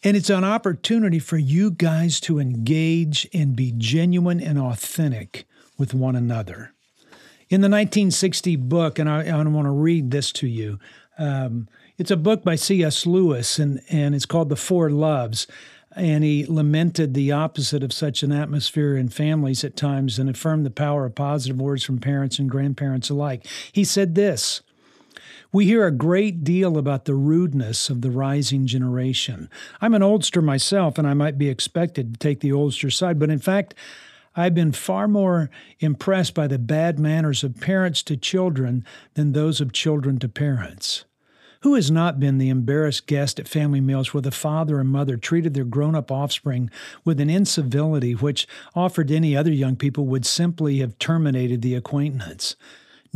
And 0.04 0.16
it's 0.16 0.30
an 0.30 0.44
opportunity 0.44 1.18
for 1.18 1.38
you 1.38 1.72
guys 1.72 2.20
to 2.22 2.38
engage 2.38 3.28
and 3.34 3.56
be 3.56 3.74
genuine 3.76 4.40
and 4.40 4.60
authentic 4.60 5.48
with 5.80 5.96
one 5.96 6.16
another. 6.16 6.74
In 7.52 7.60
the 7.60 7.66
1960 7.66 8.56
book, 8.56 8.98
and 8.98 9.10
I, 9.10 9.28
I 9.28 9.44
want 9.44 9.66
to 9.66 9.72
read 9.72 10.10
this 10.10 10.32
to 10.32 10.48
you. 10.48 10.80
Um, 11.18 11.68
it's 11.98 12.10
a 12.10 12.16
book 12.16 12.46
by 12.46 12.56
C.S. 12.56 13.06
Lewis, 13.06 13.60
and, 13.60 13.82
and 13.90 14.16
it's 14.16 14.26
called 14.26 14.48
The 14.48 14.56
Four 14.56 14.90
Loves. 14.90 15.48
And 15.94 16.24
he 16.24 16.46
lamented 16.46 17.14
the 17.14 17.34
opposite 17.34 17.84
of 17.84 17.92
such 17.92 18.24
an 18.24 18.32
atmosphere 18.32 18.96
in 18.96 19.10
families 19.10 19.66
at 19.66 19.76
times 19.76 20.18
and 20.18 20.30
affirmed 20.30 20.66
the 20.66 20.72
power 20.72 21.04
of 21.04 21.16
positive 21.16 21.60
words 21.60 21.84
from 21.84 21.98
parents 21.98 22.40
and 22.40 22.50
grandparents 22.50 23.10
alike. 23.10 23.46
He 23.74 23.84
said 23.84 24.16
this 24.16 24.62
We 25.52 25.66
hear 25.66 25.86
a 25.86 25.92
great 25.92 26.46
deal 26.46 26.78
about 26.78 27.04
the 27.04 27.16
rudeness 27.16 27.90
of 27.90 28.00
the 28.00 28.12
rising 28.12 28.66
generation. 28.66 29.50
I'm 29.82 29.94
an 29.94 30.04
oldster 30.04 30.42
myself, 30.42 30.98
and 30.98 31.06
I 31.06 31.16
might 31.16 31.38
be 31.38 31.50
expected 31.50 32.14
to 32.14 32.18
take 32.18 32.40
the 32.40 32.54
oldster 32.54 32.94
side, 32.94 33.20
but 33.20 33.30
in 33.30 33.40
fact, 33.40 33.74
I've 34.36 34.56
been 34.56 34.72
far 34.72 35.08
more 35.08 35.50
impressed 35.80 36.34
by 36.34 36.48
the 36.48 36.60
bad 36.60 37.00
manners 37.00 37.44
of 37.44 37.60
parents 37.60 38.02
to 38.04 38.16
children 38.16 38.86
than 39.16 39.34
those 39.34 39.60
of 39.60 39.74
children 39.74 40.20
to 40.20 40.30
parents. 40.30 41.04
Who 41.64 41.76
has 41.76 41.92
not 41.92 42.20
been 42.20 42.38
the 42.38 42.50
embarrassed 42.50 43.06
guest 43.06 43.40
at 43.40 43.48
family 43.48 43.82
meals 43.82 44.14
where 44.14 44.22
the 44.22 44.32
father 44.32 44.80
and 44.80 44.90
mother 44.90 45.16
treated 45.18 45.54
their 45.54 45.66
grown 45.66 45.96
up 45.96 46.12
offspring 46.12 46.72
with 47.06 47.20
an 47.20 47.30
incivility 47.30 48.14
which, 48.14 48.48
offered 48.74 49.10
to 49.10 49.16
any 49.16 49.36
other 49.36 49.52
young 49.52 49.76
people, 49.76 50.08
would 50.08 50.26
simply 50.26 50.80
have 50.80 50.98
terminated 50.98 51.62
the 51.62 51.76
acquaintance? 51.76 52.56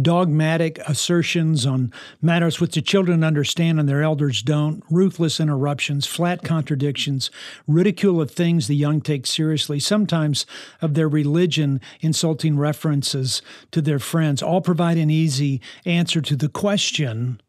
Dogmatic 0.01 0.77
assertions 0.79 1.65
on 1.65 1.93
matters 2.21 2.59
which 2.59 2.75
the 2.75 2.81
children 2.81 3.23
understand 3.23 3.79
and 3.79 3.87
their 3.87 4.03
elders 4.03 4.41
don't, 4.41 4.83
ruthless 4.89 5.39
interruptions, 5.39 6.05
flat 6.05 6.43
contradictions, 6.43 7.31
ridicule 7.65 8.19
of 8.19 8.29
things 8.29 8.67
the 8.67 8.75
young 8.75 8.99
take 8.99 9.25
seriously, 9.25 9.79
sometimes 9.79 10.45
of 10.81 10.95
their 10.95 11.07
religion, 11.07 11.79
insulting 12.01 12.57
references 12.57 13.41
to 13.71 13.81
their 13.81 13.99
friends, 13.99 14.43
all 14.43 14.59
provide 14.59 14.97
an 14.97 15.09
easy 15.09 15.61
answer 15.85 16.19
to 16.19 16.35
the 16.35 16.49
question 16.49 17.41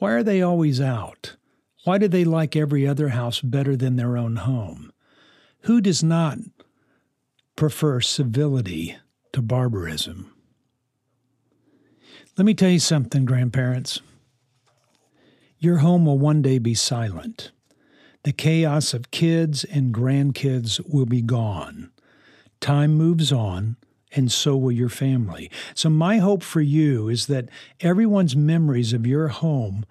why 0.00 0.12
are 0.12 0.22
they 0.22 0.42
always 0.42 0.80
out? 0.80 1.36
Why 1.84 1.98
do 1.98 2.08
they 2.08 2.24
like 2.24 2.54
every 2.54 2.86
other 2.86 3.10
house 3.10 3.40
better 3.40 3.76
than 3.76 3.96
their 3.96 4.16
own 4.16 4.36
home? 4.36 4.92
Who 5.62 5.80
does 5.80 6.02
not 6.02 6.38
prefer 7.56 8.00
civility 8.00 8.96
to 9.32 9.42
barbarism? 9.42 10.32
Let 12.38 12.44
me 12.44 12.54
tell 12.54 12.70
you 12.70 12.78
something, 12.78 13.24
grandparents. 13.24 14.00
Your 15.58 15.78
home 15.78 16.06
will 16.06 16.20
one 16.20 16.40
day 16.40 16.58
be 16.58 16.72
silent. 16.72 17.50
The 18.22 18.32
chaos 18.32 18.94
of 18.94 19.10
kids 19.10 19.64
and 19.64 19.92
grandkids 19.92 20.80
will 20.88 21.04
be 21.04 21.20
gone. 21.20 21.90
Time 22.60 22.94
moves 22.94 23.32
on, 23.32 23.76
and 24.12 24.30
so 24.30 24.56
will 24.56 24.70
your 24.70 24.88
family. 24.88 25.50
So, 25.74 25.90
my 25.90 26.18
hope 26.18 26.44
for 26.44 26.60
you 26.60 27.08
is 27.08 27.26
that 27.26 27.48
everyone's 27.80 28.36
memories 28.36 28.92
of 28.92 29.04
your 29.04 29.28
home 29.28 29.84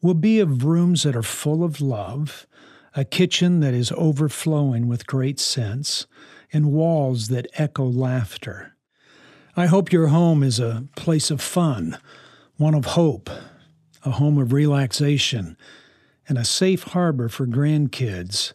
will 0.00 0.14
be 0.14 0.38
of 0.38 0.64
rooms 0.64 1.02
that 1.02 1.16
are 1.16 1.22
full 1.24 1.64
of 1.64 1.80
love, 1.80 2.46
a 2.94 3.04
kitchen 3.04 3.58
that 3.58 3.74
is 3.74 3.90
overflowing 3.96 4.86
with 4.86 5.08
great 5.08 5.40
scents, 5.40 6.06
and 6.52 6.70
walls 6.70 7.26
that 7.26 7.48
echo 7.54 7.84
laughter. 7.84 8.76
I 9.54 9.66
hope 9.66 9.92
your 9.92 10.06
home 10.06 10.42
is 10.42 10.58
a 10.58 10.84
place 10.96 11.30
of 11.30 11.42
fun, 11.42 11.98
one 12.56 12.74
of 12.74 12.86
hope, 12.86 13.28
a 14.02 14.12
home 14.12 14.38
of 14.38 14.50
relaxation, 14.50 15.58
and 16.26 16.38
a 16.38 16.44
safe 16.44 16.84
harbor 16.84 17.28
for 17.28 17.46
grandkids 17.46 18.54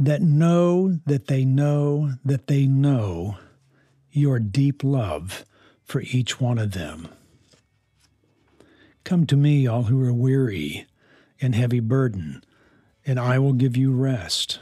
that 0.00 0.20
know 0.20 0.98
that 1.06 1.28
they 1.28 1.44
know 1.44 2.14
that 2.24 2.48
they 2.48 2.66
know 2.66 3.36
your 4.10 4.40
deep 4.40 4.82
love 4.82 5.44
for 5.84 6.00
each 6.00 6.40
one 6.40 6.58
of 6.58 6.72
them. 6.72 7.06
Come 9.04 9.26
to 9.26 9.36
me, 9.36 9.68
all 9.68 9.84
who 9.84 10.04
are 10.04 10.12
weary 10.12 10.86
and 11.40 11.54
heavy 11.54 11.78
burden, 11.78 12.42
and 13.06 13.20
I 13.20 13.38
will 13.38 13.52
give 13.52 13.76
you 13.76 13.92
rest. 13.92 14.58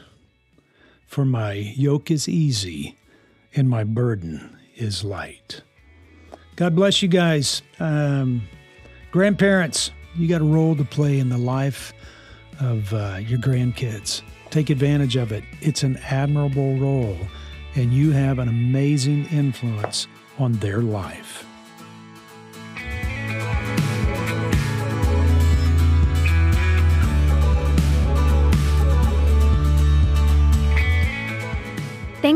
For 1.07 1.25
my 1.25 1.53
yoke 1.53 2.11
is 2.11 2.29
easy 2.29 2.99
and 3.55 3.67
my 3.67 3.83
burden 3.83 4.59
is 4.75 5.03
light. 5.03 5.61
God 6.55 6.75
bless 6.75 7.01
you 7.01 7.07
guys. 7.07 7.61
Um, 7.79 8.43
grandparents, 9.11 9.91
you 10.15 10.27
got 10.27 10.41
a 10.41 10.45
role 10.45 10.75
to 10.75 10.83
play 10.83 11.19
in 11.19 11.29
the 11.29 11.37
life 11.37 11.93
of 12.59 12.93
uh, 12.93 13.19
your 13.21 13.39
grandkids. 13.39 14.21
Take 14.49 14.69
advantage 14.69 15.15
of 15.15 15.31
it. 15.31 15.43
It's 15.61 15.83
an 15.83 15.97
admirable 15.97 16.77
role 16.77 17.17
and 17.75 17.93
you 17.93 18.11
have 18.11 18.39
an 18.39 18.49
amazing 18.49 19.25
influence 19.27 20.07
on 20.37 20.53
their 20.53 20.81
life. 20.81 21.45